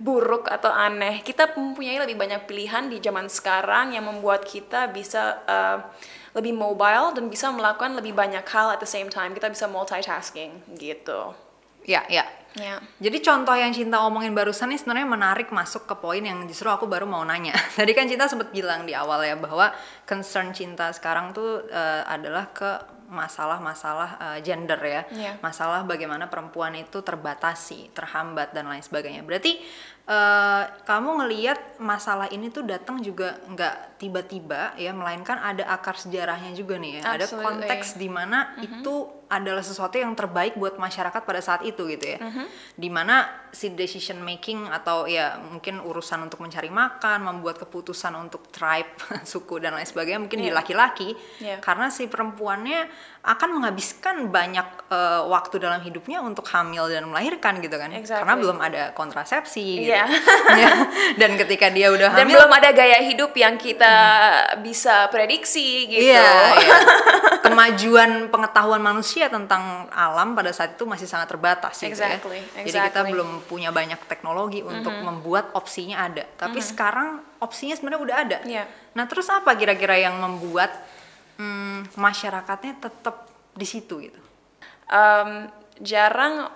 buruk 0.00 0.48
atau 0.48 0.70
aneh. 0.72 1.22
Kita 1.22 1.54
mempunyai 1.54 2.00
lebih 2.02 2.16
banyak 2.16 2.48
pilihan 2.48 2.88
di 2.88 2.98
zaman 2.98 3.28
sekarang 3.28 3.92
yang 3.94 4.06
membuat 4.06 4.46
kita 4.46 4.88
bisa 4.90 5.42
uh, 5.44 5.78
lebih 6.34 6.54
mobile 6.54 7.14
dan 7.14 7.26
bisa 7.26 7.50
melakukan 7.50 7.94
lebih 7.98 8.14
banyak 8.14 8.42
hal 8.46 8.74
at 8.74 8.80
the 8.82 8.88
same 8.88 9.10
time. 9.10 9.34
Kita 9.36 9.50
bisa 9.50 9.66
multitasking 9.70 10.78
gitu. 10.78 11.49
Ya, 11.84 12.04
ya. 12.08 12.24
Ya. 12.58 12.82
Jadi 12.98 13.22
contoh 13.22 13.54
yang 13.54 13.70
Cinta 13.70 14.02
omongin 14.02 14.34
barusan 14.34 14.74
ini 14.74 14.78
sebenarnya 14.82 15.06
menarik 15.06 15.54
masuk 15.54 15.86
ke 15.86 15.94
poin 15.94 16.18
yang 16.18 16.42
justru 16.50 16.66
aku 16.66 16.90
baru 16.90 17.06
mau 17.06 17.22
nanya. 17.22 17.54
Tadi 17.78 17.94
kan 17.94 18.10
Cinta 18.10 18.26
sempat 18.26 18.50
bilang 18.50 18.82
di 18.82 18.94
awal 18.96 19.22
ya 19.22 19.38
bahwa 19.38 19.70
concern 20.02 20.50
Cinta 20.50 20.90
sekarang 20.90 21.30
tuh 21.30 21.62
eh, 21.70 22.02
adalah 22.10 22.50
ke 22.50 22.98
masalah-masalah 23.06 24.10
eh, 24.18 24.38
gender 24.42 24.80
ya. 24.82 25.02
Iya. 25.14 25.32
Masalah 25.38 25.86
bagaimana 25.86 26.26
perempuan 26.26 26.74
itu 26.74 26.98
terbatasi, 27.06 27.94
terhambat 27.94 28.50
dan 28.50 28.66
lain 28.66 28.82
sebagainya. 28.82 29.22
Berarti 29.22 29.62
eh, 30.10 30.64
kamu 30.82 31.22
ngelihat 31.22 31.78
masalah 31.78 32.26
ini 32.34 32.50
tuh 32.50 32.66
datang 32.66 32.98
juga 32.98 33.38
nggak 33.46 34.02
tiba-tiba 34.02 34.74
ya, 34.74 34.90
melainkan 34.90 35.38
ada 35.38 35.70
akar 35.70 35.94
sejarahnya 35.94 36.50
juga 36.58 36.82
nih 36.82 36.98
ya. 36.98 37.14
Ada 37.14 37.30
Absolutely. 37.30 37.46
konteks 37.46 37.94
di 37.94 38.08
mana 38.10 38.58
itu 38.58 39.19
adalah 39.30 39.62
sesuatu 39.62 39.94
yang 39.94 40.10
terbaik 40.12 40.58
buat 40.58 40.74
masyarakat 40.74 41.22
pada 41.22 41.38
saat 41.38 41.62
itu 41.62 41.86
gitu 41.86 42.02
ya. 42.04 42.18
Di 42.74 42.90
mana 42.90 43.24
si 43.50 43.70
decision 43.70 44.18
making 44.20 44.66
atau 44.66 45.06
ya 45.06 45.38
mungkin 45.38 45.78
urusan 45.78 46.22
untuk 46.22 46.38
mencari 46.38 46.66
makan, 46.66 47.22
membuat 47.22 47.58
keputusan 47.58 48.10
untuk 48.14 48.50
tribe, 48.50 48.90
suku 49.30 49.58
dan 49.58 49.74
lain 49.74 49.86
sebagainya 49.86 50.20
mungkin 50.20 50.38
di 50.38 50.50
Iya. 50.50 50.58
laki-laki 50.58 51.14
Iya. 51.38 51.62
karena 51.62 51.90
si 51.90 52.10
perempuannya 52.10 52.90
akan 53.20 53.48
menghabiskan 53.60 54.32
banyak 54.32 54.66
eh, 54.90 55.22
waktu 55.28 55.60
dalam 55.60 55.78
hidupnya 55.78 56.18
untuk 56.18 56.46
hamil 56.50 56.88
dan 56.88 57.06
melahirkan 57.06 57.62
gitu 57.62 57.76
kan. 57.76 57.92
Exactly. 57.94 58.22
Karena 58.26 58.34
belum 58.34 58.58
ada 58.58 58.82
kontrasepsi 58.94 59.66
gitu. 59.86 59.92
Iya. 59.94 60.04
Ya. 60.50 60.72
dan 61.14 61.38
ketika 61.38 61.70
dia 61.70 61.92
udah 61.94 62.10
Dan 62.10 62.26
hamil 62.26 62.34
belum 62.42 62.50
ada 62.50 62.70
gaya 62.74 62.98
hidup 63.06 63.30
yang 63.34 63.54
kita 63.54 63.92
bisa 64.58 65.06
prediksi 65.08 65.86
gitu. 65.86 66.10
Iya, 66.10 66.26
iya. 66.58 66.76
Kemajuan 67.44 68.30
pengetahuan 68.30 68.80
manusia 68.80 69.19
tentang 69.28 69.90
alam 69.92 70.32
pada 70.32 70.54
saat 70.54 70.78
itu 70.78 70.88
masih 70.88 71.04
sangat 71.04 71.28
terbatas 71.28 71.76
gitu 71.76 71.92
Exactly, 71.92 72.40
ya. 72.40 72.64
Jadi 72.64 72.78
kita 72.88 73.02
exactly. 73.04 73.12
Belum 73.12 73.30
punya 73.44 73.74
banyak 73.74 74.00
teknologi 74.08 74.64
untuk 74.64 74.94
membuat 75.04 75.52
opsinya 75.52 76.06
ada. 76.06 76.24
Tapi 76.38 76.62
sekarang 76.62 77.20
opsinya 77.42 77.76
sebenarnya 77.76 78.00
udah 78.00 78.16
ada. 78.16 78.38
Iya. 78.46 78.64
Nah, 78.96 79.04
terus 79.10 79.28
apa 79.28 79.52
kira-kira 79.58 79.98
yang 80.00 80.16
membuat 80.16 80.72
hmm, 81.36 81.98
masyarakatnya 81.98 82.80
tetap 82.80 83.28
di 83.52 83.66
situ 83.66 84.00
gitu? 84.00 84.20
Um, 84.88 85.50
jarang 85.82 86.48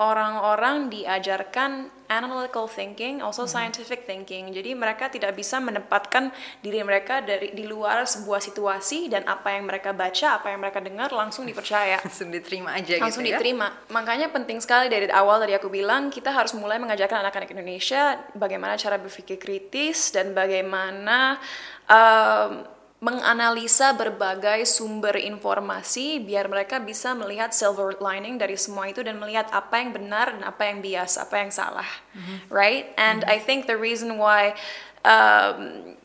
orang-orang 0.00 0.88
diajarkan 0.88 1.92
analytical 2.10 2.66
thinking, 2.66 3.22
also 3.22 3.46
scientific 3.46 4.02
thinking. 4.02 4.50
Jadi 4.50 4.74
mereka 4.74 5.06
tidak 5.06 5.38
bisa 5.38 5.62
menempatkan 5.62 6.34
diri 6.58 6.82
mereka 6.82 7.22
dari 7.22 7.54
di 7.54 7.62
luar 7.62 8.02
sebuah 8.02 8.42
situasi 8.42 9.06
dan 9.06 9.22
apa 9.30 9.54
yang 9.54 9.70
mereka 9.70 9.94
baca, 9.94 10.42
apa 10.42 10.50
yang 10.50 10.58
mereka 10.58 10.82
dengar 10.82 11.14
langsung 11.14 11.46
dipercaya. 11.46 12.02
Langsung 12.10 12.34
diterima 12.34 12.74
aja 12.74 12.98
langsung 12.98 13.22
gitu 13.22 13.30
ya. 13.30 13.38
diterima. 13.38 13.70
Makanya 13.94 14.34
penting 14.34 14.58
sekali 14.58 14.90
dari 14.90 15.06
awal 15.06 15.38
tadi 15.38 15.54
aku 15.54 15.70
bilang 15.70 16.10
kita 16.10 16.34
harus 16.34 16.50
mulai 16.58 16.82
mengajarkan 16.82 17.22
anak-anak 17.22 17.54
Indonesia 17.54 18.18
bagaimana 18.34 18.74
cara 18.74 18.98
berpikir 18.98 19.38
kritis 19.38 20.10
dan 20.10 20.34
bagaimana 20.34 21.38
um, 21.86 22.79
menganalisa 23.00 23.96
berbagai 23.96 24.68
sumber 24.68 25.16
informasi 25.16 26.20
biar 26.20 26.52
mereka 26.52 26.76
bisa 26.76 27.16
melihat 27.16 27.48
silver 27.56 27.96
lining 27.96 28.36
dari 28.36 28.60
semua 28.60 28.92
itu 28.92 29.00
dan 29.00 29.16
melihat 29.16 29.48
apa 29.56 29.80
yang 29.80 29.96
benar 29.96 30.36
dan 30.36 30.44
apa 30.44 30.68
yang 30.68 30.84
bias, 30.84 31.16
apa 31.16 31.40
yang 31.40 31.48
salah, 31.48 31.88
right? 32.52 32.92
And 33.00 33.24
I 33.24 33.40
think 33.40 33.64
the 33.64 33.80
reason 33.80 34.20
why 34.20 34.52
um, 35.00 35.96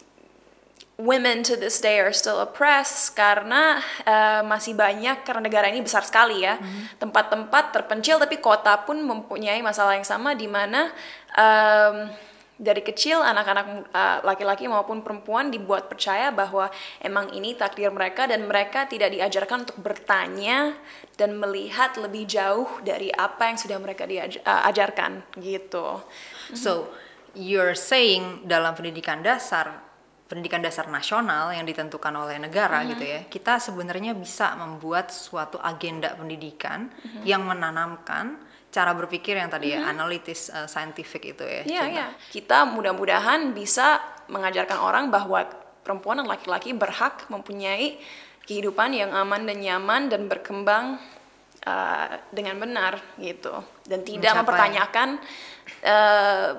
women 0.95 1.43
to 1.43 1.59
this 1.59 1.83
day 1.83 1.99
are 1.99 2.15
still 2.15 2.39
oppressed 2.39 3.11
karena 3.19 3.83
uh, 4.07 4.41
masih 4.47 4.71
banyak 4.71 5.27
karena 5.27 5.43
negara 5.43 5.67
ini 5.67 5.83
besar 5.83 6.07
sekali 6.07 6.47
ya. 6.47 6.55
Tempat-tempat 6.95 7.75
terpencil 7.75 8.23
tapi 8.23 8.39
kota 8.39 8.71
pun 8.87 9.03
mempunyai 9.03 9.59
masalah 9.59 9.99
yang 9.99 10.07
sama 10.07 10.31
di 10.31 10.47
mana 10.47 10.95
um, 11.35 12.07
dari 12.55 12.79
kecil 12.79 13.19
anak-anak 13.19 13.91
uh, 13.91 14.19
laki-laki 14.23 14.63
maupun 14.71 15.03
perempuan 15.03 15.51
dibuat 15.51 15.91
percaya 15.91 16.31
bahwa 16.31 16.71
emang 17.03 17.27
ini 17.35 17.51
takdir 17.51 17.91
mereka 17.91 18.31
dan 18.31 18.47
mereka 18.47 18.87
tidak 18.87 19.11
diajarkan 19.11 19.67
untuk 19.67 19.79
bertanya 19.83 20.71
dan 21.19 21.35
melihat 21.35 21.99
lebih 21.99 22.23
jauh 22.23 22.67
dari 22.79 23.11
apa 23.11 23.51
yang 23.51 23.59
sudah 23.59 23.77
mereka 23.79 24.07
diajarkan 24.07 25.35
gitu. 25.43 25.99
So, 26.55 26.95
you're 27.35 27.75
saying 27.75 28.47
dalam 28.47 28.71
pendidikan 28.71 29.19
dasar, 29.19 29.83
pendidikan 30.31 30.63
dasar 30.63 30.87
nasional 30.87 31.51
yang 31.51 31.67
ditentukan 31.67 32.15
oleh 32.15 32.39
negara 32.39 32.87
gitu 32.87 33.03
ya, 33.03 33.27
kita 33.27 33.59
sebenarnya 33.59 34.15
bisa 34.15 34.55
membuat 34.55 35.11
suatu 35.11 35.59
agenda 35.59 36.15
pendidikan 36.15 36.87
yang 37.27 37.43
menanamkan 37.43 38.39
cara 38.75 38.91
berpikir 38.91 39.39
yang 39.39 39.47
tadi 39.47 39.71
ya 39.71 39.87
analitis, 39.87 40.51
uh, 40.51 40.67
scientific 40.67 41.23
itu 41.23 41.47
ya. 41.47 41.61
Iya, 41.63 41.83
iya. 41.87 42.07
Kita 42.27 42.67
mudah-mudahan 42.67 43.55
bisa 43.55 44.03
mengajarkan 44.27 44.75
orang 44.75 45.07
bahwa 45.07 45.47
perempuan 45.79 46.19
dan 46.19 46.27
laki-laki 46.27 46.75
berhak 46.75 47.23
mempunyai 47.31 47.95
kehidupan 48.43 48.91
yang 48.91 49.15
aman 49.15 49.47
dan 49.47 49.63
nyaman 49.63 50.01
dan 50.11 50.27
berkembang 50.27 50.99
uh, 51.63 52.07
dengan 52.35 52.59
benar 52.59 52.99
gitu 53.15 53.55
dan 53.87 54.03
tidak 54.03 54.35
Mencapai- 54.35 54.39
mempertanyakan 54.43 55.09
uh, 55.81 56.49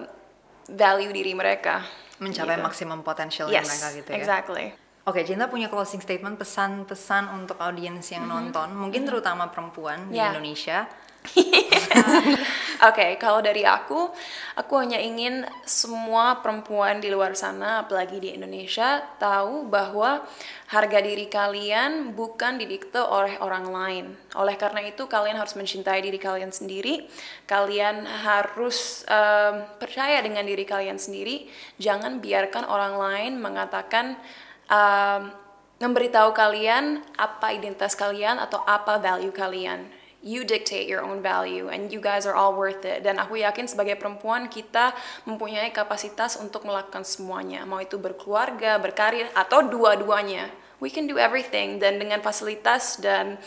value 0.66 1.12
diri 1.12 1.36
mereka. 1.36 1.84
Mencapai 2.16 2.56
gitu. 2.56 2.64
maksimum 2.64 3.04
potensial 3.04 3.46
Yes, 3.52 3.68
mereka 3.68 3.86
gitu 3.92 4.08
ya. 4.08 4.16
exactly. 4.16 4.66
Oke, 5.06 5.22
Cinta 5.22 5.46
punya 5.46 5.70
closing 5.70 6.02
statement 6.02 6.34
pesan-pesan 6.34 7.30
untuk 7.30 7.60
audiens 7.62 8.02
yang 8.10 8.26
nonton, 8.26 8.74
mungkin 8.74 9.06
terutama 9.06 9.46
perempuan 9.52 10.10
di 10.10 10.18
Ya. 10.18 10.34
Indonesia. 10.34 10.90
Oke, 12.88 13.16
kalau 13.16 13.40
dari 13.40 13.64
aku, 13.64 14.12
aku 14.52 14.74
hanya 14.76 15.00
ingin 15.00 15.48
semua 15.64 16.44
perempuan 16.44 17.00
di 17.00 17.08
luar 17.08 17.32
sana, 17.32 17.80
apalagi 17.80 18.20
di 18.20 18.36
Indonesia, 18.36 19.00
tahu 19.16 19.64
bahwa 19.64 20.20
harga 20.68 21.00
diri 21.00 21.24
kalian 21.32 22.12
bukan 22.12 22.60
didikte 22.60 23.00
oleh 23.00 23.40
orang 23.40 23.66
lain. 23.72 24.06
Oleh 24.36 24.60
karena 24.60 24.84
itu, 24.84 25.08
kalian 25.08 25.40
harus 25.40 25.56
mencintai 25.56 26.04
diri 26.04 26.20
kalian 26.20 26.52
sendiri. 26.52 27.08
Kalian 27.48 28.04
harus 28.04 29.08
em, 29.08 29.64
percaya 29.80 30.20
dengan 30.20 30.44
diri 30.44 30.68
kalian 30.68 31.00
sendiri. 31.00 31.48
Jangan 31.80 32.20
biarkan 32.20 32.68
orang 32.68 32.94
lain 33.00 33.32
mengatakan 33.40 34.20
em, 34.68 35.32
memberitahu 35.80 36.32
kalian 36.36 37.04
apa 37.16 37.52
identitas 37.52 37.92
kalian 37.96 38.40
atau 38.40 38.60
apa 38.64 38.96
value 38.96 39.32
kalian 39.32 39.95
you 40.22 40.42
dictate 40.42 40.88
your 40.88 41.04
own 41.04 41.22
value 41.22 41.68
and 41.68 41.92
you 41.92 42.00
guys 42.00 42.26
are 42.26 42.34
all 42.34 42.56
worth 42.56 42.82
it. 42.84 43.04
Dan 43.04 43.20
aku 43.20 43.40
yakin 43.40 43.68
sebagai 43.68 43.94
perempuan 44.00 44.50
kita 44.50 44.96
mempunyai 45.28 45.70
kapasitas 45.70 46.40
untuk 46.40 46.64
melakukan 46.66 47.06
semuanya. 47.06 47.62
Mau 47.68 47.78
itu 47.78 48.00
berkeluarga 48.00 48.80
berkarir 48.80 49.28
atau 49.36 49.64
dua-duanya. 49.64 50.50
We 50.82 50.92
can 50.92 51.08
do 51.08 51.16
everything. 51.16 51.80
Dan 51.80 52.02
dengan 52.02 52.20
fasilitas 52.20 53.00
dan 53.00 53.40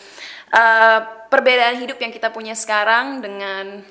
uh, 0.50 0.98
perbedaan 1.30 1.78
hidup 1.78 2.00
yang 2.02 2.10
kita 2.10 2.32
punya 2.34 2.58
sekarang 2.58 3.22
dengan 3.22 3.84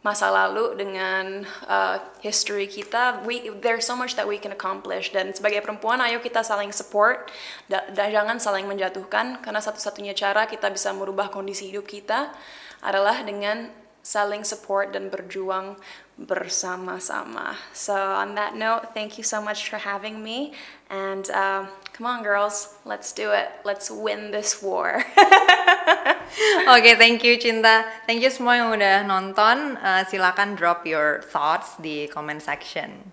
masa 0.00 0.32
lalu 0.32 0.80
dengan 0.80 1.44
uh, 1.68 2.00
history 2.24 2.64
kita 2.64 3.20
we 3.28 3.52
there's 3.60 3.84
so 3.84 3.92
much 3.92 4.16
that 4.16 4.24
we 4.24 4.40
can 4.40 4.52
accomplish. 4.52 5.12
Dan 5.12 5.36
sebagai 5.36 5.60
perempuan 5.60 6.00
ayo 6.00 6.24
kita 6.24 6.40
saling 6.40 6.72
support. 6.72 7.28
Da- 7.68 7.84
dan 7.92 8.08
jangan 8.08 8.40
saling 8.40 8.64
menjatuhkan 8.64 9.44
karena 9.44 9.60
satu-satunya 9.60 10.16
cara 10.16 10.48
kita 10.48 10.72
bisa 10.72 10.92
merubah 10.96 11.28
kondisi 11.28 11.68
hidup 11.68 11.84
kita 11.84 12.32
adalah 12.80 13.20
dengan 13.20 13.68
saling 14.00 14.44
support 14.44 14.92
dan 14.96 15.12
berjuang 15.12 15.76
bersama-sama 16.20 17.56
so 17.72 17.96
on 17.96 18.36
that 18.36 18.56
note 18.56 18.92
thank 18.92 19.16
you 19.16 19.24
so 19.24 19.40
much 19.40 19.68
for 19.68 19.80
having 19.80 20.20
me 20.20 20.52
and 20.88 21.28
uh, 21.32 21.64
come 21.92 22.06
on 22.08 22.20
girls 22.24 22.76
let's 22.84 23.12
do 23.12 23.32
it 23.32 23.48
let's 23.64 23.88
win 23.88 24.32
this 24.32 24.60
war 24.60 25.00
Oke, 26.70 26.94
thank 26.94 27.26
you 27.26 27.34
Cinta. 27.42 27.82
Thank 28.06 28.22
you 28.22 28.30
semua 28.30 28.54
yang 28.54 28.70
udah 28.70 29.02
nonton. 29.02 29.74
Uh, 29.82 30.06
silakan 30.06 30.54
drop 30.54 30.86
your 30.86 31.26
thoughts 31.26 31.74
di 31.82 32.06
comment 32.06 32.38
section. 32.38 33.10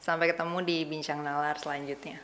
Sampai 0.00 0.32
ketemu 0.32 0.64
di 0.64 0.78
bincang 0.88 1.20
nalar 1.20 1.60
selanjutnya. 1.60 2.20